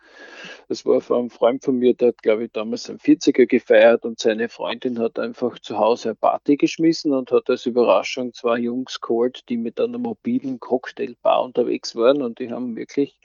es 0.70 0.86
war 0.86 1.02
von 1.02 1.20
einem 1.20 1.30
Freund 1.30 1.64
von 1.64 1.78
mir, 1.78 1.94
der 1.94 2.10
hat, 2.10 2.24
glaube 2.24 2.46
ich, 2.46 2.52
damals 2.52 2.90
ein 2.90 2.98
40er 3.00 3.46
gefeiert 3.46 4.06
und 4.06 4.20
seine 4.20 4.50
Freundin 4.50 5.00
hat 5.00 5.20
einfach 5.20 5.60
zu 5.60 5.78
Hause 5.78 6.10
eine 6.10 6.16
Party 6.16 6.58
geschmissen 6.58 7.14
und 7.14 7.32
hat 7.32 7.50
als 7.50 7.66
Überraschung 7.66 8.34
zwei 8.34 8.58
Jungs 8.60 9.02
geholt, 9.02 9.48
die 9.50 9.58
mit 9.58 9.80
einer 9.80 9.98
mobilen 9.98 10.60
Cocktailbar 10.60 11.44
unterwegs 11.44 11.96
waren 11.96 12.22
und 12.22 12.40
die 12.40 12.52
haben 12.52 12.76
wirklich 12.76 13.18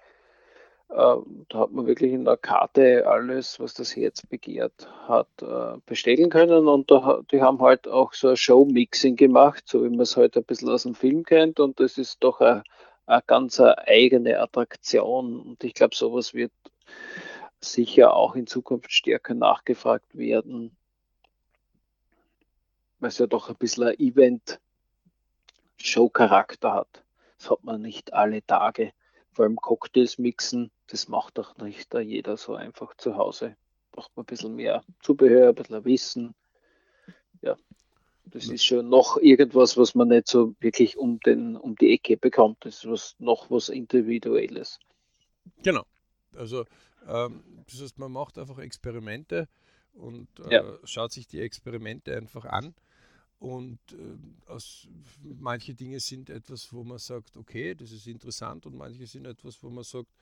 Äh, 0.90 1.16
da 1.50 1.58
hat 1.58 1.72
man 1.72 1.86
wirklich 1.86 2.12
in 2.12 2.24
der 2.24 2.38
Karte 2.38 3.06
alles, 3.06 3.60
was 3.60 3.74
das 3.74 3.94
Herz 3.94 4.24
begehrt 4.26 4.88
hat, 5.06 5.28
äh, 5.42 5.78
bestellen 5.86 6.30
können. 6.30 6.66
Und 6.66 6.90
da, 6.90 7.20
die 7.30 7.42
haben 7.42 7.60
halt 7.60 7.86
auch 7.88 8.14
so 8.14 8.28
ein 8.28 8.36
Show-Mixing 8.36 9.16
gemacht, 9.16 9.64
so 9.66 9.84
wie 9.84 9.90
man 9.90 10.00
es 10.00 10.16
heute 10.16 10.36
halt 10.36 10.44
ein 10.44 10.44
bisschen 10.44 10.70
aus 10.70 10.84
dem 10.84 10.94
Film 10.94 11.24
kennt. 11.24 11.60
Und 11.60 11.78
das 11.80 11.98
ist 11.98 12.24
doch 12.24 12.40
eine, 12.40 12.64
eine 13.08 13.22
ganz 13.26 13.60
eigene 13.60 14.40
Attraktion. 14.40 15.40
Und 15.40 15.64
ich 15.64 15.74
glaube, 15.74 15.96
sowas 15.96 16.32
wird 16.34 16.52
sicher 17.60 18.14
auch 18.14 18.36
in 18.36 18.46
Zukunft 18.46 18.92
stärker 18.92 19.34
nachgefragt 19.34 20.16
werden, 20.16 20.76
weil 23.00 23.08
es 23.08 23.18
ja 23.18 23.26
doch 23.26 23.48
ein 23.48 23.56
bisschen 23.56 23.88
ein 23.88 23.98
Event-Show-Charakter 23.98 26.72
hat. 26.72 27.02
Das 27.38 27.50
hat 27.50 27.64
man 27.64 27.82
nicht 27.82 28.12
alle 28.12 28.46
Tage. 28.46 28.92
Vor 29.32 29.44
allem 29.44 29.56
Cocktails 29.56 30.18
mixen, 30.18 30.70
das 30.88 31.08
macht 31.08 31.38
doch 31.38 31.56
nicht 31.58 31.94
jeder 31.94 32.36
so 32.36 32.54
einfach 32.54 32.94
zu 32.96 33.16
Hause. 33.16 33.56
Braucht 33.92 34.16
man 34.16 34.24
ein 34.24 34.26
bisschen 34.26 34.54
mehr 34.54 34.84
Zubehör, 35.00 35.48
ein 35.48 35.54
bisschen 35.54 35.84
Wissen. 35.84 36.34
Das 38.30 38.48
ist 38.48 38.64
schon 38.64 38.88
noch 38.88 39.16
irgendwas, 39.18 39.76
was 39.76 39.94
man 39.94 40.08
nicht 40.08 40.28
so 40.28 40.54
wirklich 40.60 40.96
um, 40.96 41.20
den, 41.20 41.56
um 41.56 41.76
die 41.76 41.92
Ecke 41.92 42.16
bekommt. 42.16 42.58
Das 42.60 42.76
ist 42.76 42.90
was, 42.90 43.16
noch 43.18 43.50
was 43.50 43.68
Individuelles. 43.68 44.78
Genau. 45.62 45.84
Also 46.36 46.64
ähm, 47.06 47.42
das 47.70 47.82
heißt, 47.82 47.98
man 47.98 48.12
macht 48.12 48.38
einfach 48.38 48.58
Experimente 48.58 49.48
und 49.94 50.28
äh, 50.46 50.54
ja. 50.54 50.78
schaut 50.84 51.12
sich 51.12 51.26
die 51.26 51.40
Experimente 51.40 52.16
einfach 52.16 52.44
an 52.44 52.74
und 53.38 53.78
äh, 53.92 54.50
aus, 54.50 54.88
manche 55.22 55.74
Dinge 55.74 56.00
sind 56.00 56.30
etwas, 56.30 56.72
wo 56.72 56.84
man 56.84 56.98
sagt, 56.98 57.36
okay, 57.36 57.74
das 57.74 57.92
ist 57.92 58.06
interessant 58.06 58.66
und 58.66 58.76
manche 58.76 59.06
sind 59.06 59.26
etwas, 59.26 59.62
wo 59.62 59.70
man 59.70 59.84
sagt, 59.84 60.12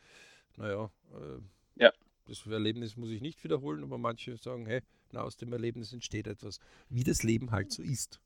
naja, 0.57 0.91
äh, 1.15 1.83
ja. 1.83 1.93
das 2.27 2.47
Erlebnis 2.47 2.97
muss 2.97 3.11
ich 3.11 3.21
nicht 3.21 3.43
wiederholen, 3.43 3.83
aber 3.83 3.99
manche 3.99 4.37
sagen, 4.37 4.67
hey, 4.67 4.83
na, 5.13 5.23
aus 5.23 5.37
dem 5.37 5.53
Erlebnis 5.53 5.93
entsteht 5.93 6.27
etwas, 6.27 6.61
wie 6.89 7.05
das 7.05 7.23
Leben 7.23 7.51
halt 7.51 7.73
so 7.73 7.83
ist. 7.83 8.21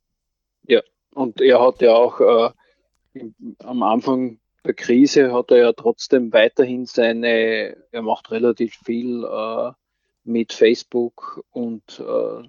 Ja, 0.66 0.82
und 1.14 1.40
er 1.40 1.60
hat 1.60 1.82
ja 1.82 1.94
auch 1.94 2.20
äh, 2.20 3.30
am 3.58 3.82
Anfang 3.82 4.38
der 4.64 4.74
Krise 4.74 5.32
hat 5.32 5.50
er 5.50 5.56
ja 5.56 5.72
trotzdem 5.72 6.32
weiterhin 6.32 6.86
seine, 6.86 7.76
er 7.90 8.02
macht 8.02 8.30
relativ 8.30 8.74
viel 8.84 9.24
äh, 9.24 9.72
mit 10.24 10.52
Facebook 10.52 11.42
und 11.50 12.00
äh, 12.00 12.42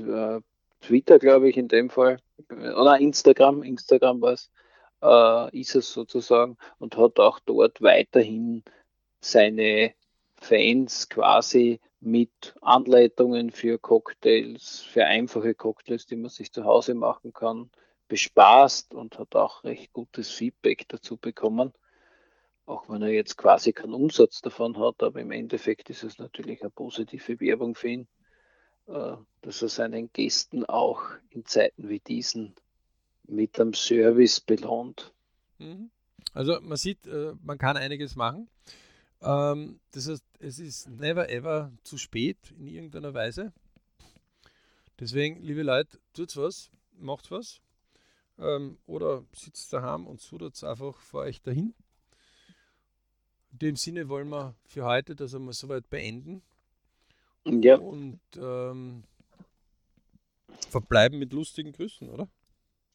äh 0.00 0.40
Twitter, 0.80 1.20
glaube 1.20 1.48
ich, 1.48 1.56
in 1.56 1.68
dem 1.68 1.90
Fall, 1.90 2.18
oder 2.50 2.98
Instagram, 2.98 3.62
Instagram 3.62 4.20
war 4.20 4.32
es, 4.32 4.50
äh, 5.00 5.60
ist 5.60 5.76
es 5.76 5.92
sozusagen 5.92 6.56
und 6.80 6.96
hat 6.96 7.20
auch 7.20 7.38
dort 7.38 7.80
weiterhin 7.82 8.64
seine 9.20 9.94
Fans 10.40 11.08
quasi 11.08 11.78
mit 12.02 12.54
Anleitungen 12.60 13.50
für 13.50 13.78
Cocktails, 13.78 14.80
für 14.80 15.06
einfache 15.06 15.54
Cocktails, 15.54 16.06
die 16.06 16.16
man 16.16 16.30
sich 16.30 16.52
zu 16.52 16.64
Hause 16.64 16.94
machen 16.94 17.32
kann, 17.32 17.70
bespaßt 18.08 18.94
und 18.94 19.18
hat 19.18 19.34
auch 19.36 19.64
recht 19.64 19.92
gutes 19.92 20.30
Feedback 20.30 20.86
dazu 20.88 21.16
bekommen. 21.16 21.72
Auch 22.66 22.88
wenn 22.88 23.02
er 23.02 23.08
jetzt 23.08 23.36
quasi 23.36 23.72
keinen 23.72 23.94
Umsatz 23.94 24.40
davon 24.40 24.78
hat, 24.78 25.02
aber 25.02 25.20
im 25.20 25.30
Endeffekt 25.30 25.90
ist 25.90 26.02
es 26.02 26.18
natürlich 26.18 26.60
eine 26.60 26.70
positive 26.70 27.40
Werbung 27.40 27.74
für 27.74 27.88
ihn. 27.88 28.08
Äh, 28.86 29.16
dass 29.42 29.62
er 29.62 29.68
seinen 29.68 30.12
Gästen 30.12 30.64
auch 30.64 31.02
in 31.30 31.44
Zeiten 31.46 31.88
wie 31.88 32.00
diesen 32.00 32.54
mit 33.24 33.58
einem 33.60 33.74
Service 33.74 34.40
belohnt. 34.40 35.12
Mhm. 35.58 35.90
Also 36.32 36.60
man 36.60 36.76
sieht, 36.76 37.06
äh, 37.06 37.32
man 37.42 37.58
kann 37.58 37.76
einiges 37.76 38.16
machen. 38.16 38.48
Ähm, 39.22 39.80
das 39.92 40.08
heißt, 40.08 40.24
es 40.40 40.58
ist 40.58 40.88
never 40.88 41.28
ever 41.30 41.72
zu 41.84 41.96
spät 41.96 42.38
in 42.58 42.66
irgendeiner 42.66 43.14
Weise. 43.14 43.52
Deswegen, 44.98 45.42
liebe 45.42 45.62
Leute, 45.62 45.98
tut's 46.12 46.36
was, 46.36 46.70
macht 46.98 47.30
was. 47.30 47.60
Ähm, 48.38 48.78
oder 48.86 49.24
sitzt 49.32 49.72
daheim 49.72 50.06
und 50.06 50.20
sudert 50.20 50.62
einfach 50.64 50.96
vor 50.96 51.22
euch 51.22 51.42
dahin. 51.42 51.74
In 53.52 53.58
dem 53.58 53.76
Sinne 53.76 54.08
wollen 54.08 54.28
wir 54.28 54.54
für 54.64 54.84
heute 54.84 55.14
das 55.14 55.34
einmal 55.34 55.54
soweit 55.54 55.88
beenden. 55.90 56.42
Ja. 57.44 57.76
Und 57.76 58.20
ähm, 58.36 59.04
verbleiben 60.70 61.18
mit 61.18 61.32
lustigen 61.32 61.72
Grüßen, 61.72 62.08
oder? 62.08 62.28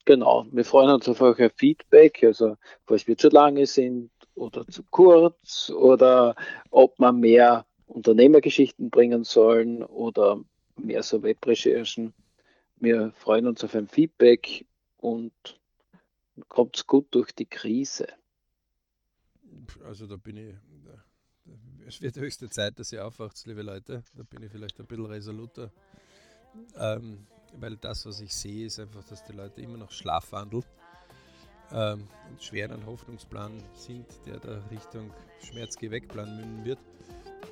Genau, 0.06 0.46
wir 0.52 0.64
freuen 0.64 0.90
uns 0.90 1.08
auf 1.10 1.22
euer 1.22 1.50
Feedback, 1.50 2.24
also 2.24 2.56
falls 2.86 3.08
wir 3.08 3.18
zu 3.18 3.28
lange 3.28 3.66
sind 3.66 4.10
oder 4.38 4.66
zu 4.68 4.84
kurz 4.84 5.70
oder 5.70 6.36
ob 6.70 6.98
wir 7.00 7.12
mehr 7.12 7.66
Unternehmergeschichten 7.88 8.90
bringen 8.90 9.24
sollen 9.24 9.84
oder 9.84 10.40
mehr 10.76 11.04
so 11.04 11.24
Webrecherchen. 11.24 12.14
Wir 12.78 13.12
freuen 13.14 13.48
uns 13.48 13.64
auf 13.64 13.76
ein 13.76 13.88
Feedback 13.88 14.66
und 14.98 15.34
kommt 16.48 16.86
gut 16.86 17.08
durch 17.12 17.32
die 17.32 17.46
Krise. 17.46 18.08
Also 19.84 20.06
da 20.06 20.16
bin 20.18 20.38
ich 20.38 20.56
es 21.88 22.02
wird 22.02 22.18
höchste 22.18 22.50
Zeit, 22.50 22.78
dass 22.80 22.92
ihr 22.92 23.06
aufwacht, 23.06 23.46
liebe 23.46 23.62
Leute. 23.62 24.04
Da 24.14 24.24
bin 24.24 24.44
ich 24.44 24.52
vielleicht 24.52 24.78
ein 24.78 24.86
bisschen 24.86 25.06
resoluter. 25.06 25.72
Ähm, 26.78 27.26
weil 27.54 27.78
das, 27.78 28.06
was 28.06 28.20
ich 28.20 28.36
sehe, 28.36 28.66
ist 28.66 28.80
einfach, 28.80 29.06
dass 29.06 29.24
die 29.24 29.32
Leute 29.32 29.62
immer 29.62 29.78
noch 29.78 29.92
schlafwandeln 29.92 30.66
ähm, 31.74 32.08
und 32.30 32.42
schwer 32.42 32.72
einen 32.72 32.86
Hoffnungsplan 32.86 33.52
sind, 33.74 34.06
der 34.26 34.40
da 34.40 34.62
Richtung 34.72 35.12
Schmerz-Geh-Weg-Plan 35.42 36.38
münden 36.38 36.66
wird 36.66 36.80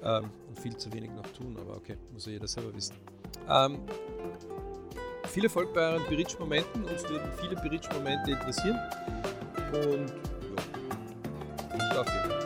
ähm, 0.04 0.30
und 0.48 0.60
viel 0.60 0.76
zu 0.78 0.92
wenig 0.94 1.12
noch 1.12 1.28
tun. 1.28 1.58
Aber 1.60 1.78
okay, 1.78 1.98
muss 2.12 2.26
ja 2.26 2.34
jeder 2.34 2.48
selber 2.48 2.74
wissen. 2.76 2.96
Ähm, 3.50 3.80
viel 5.28 5.44
Erfolg 5.44 5.74
bei 5.74 5.82
euren 5.82 6.06
Berichtsmomenten. 6.08 6.86
Uns 6.86 7.08
würden 7.10 7.30
viele 7.40 7.56
Berichtsmomente 7.56 8.32
interessieren. 8.32 8.80
Und 9.74 10.14
ja, 11.70 11.78
nicht 11.78 11.98
aufgeben. 11.98 12.45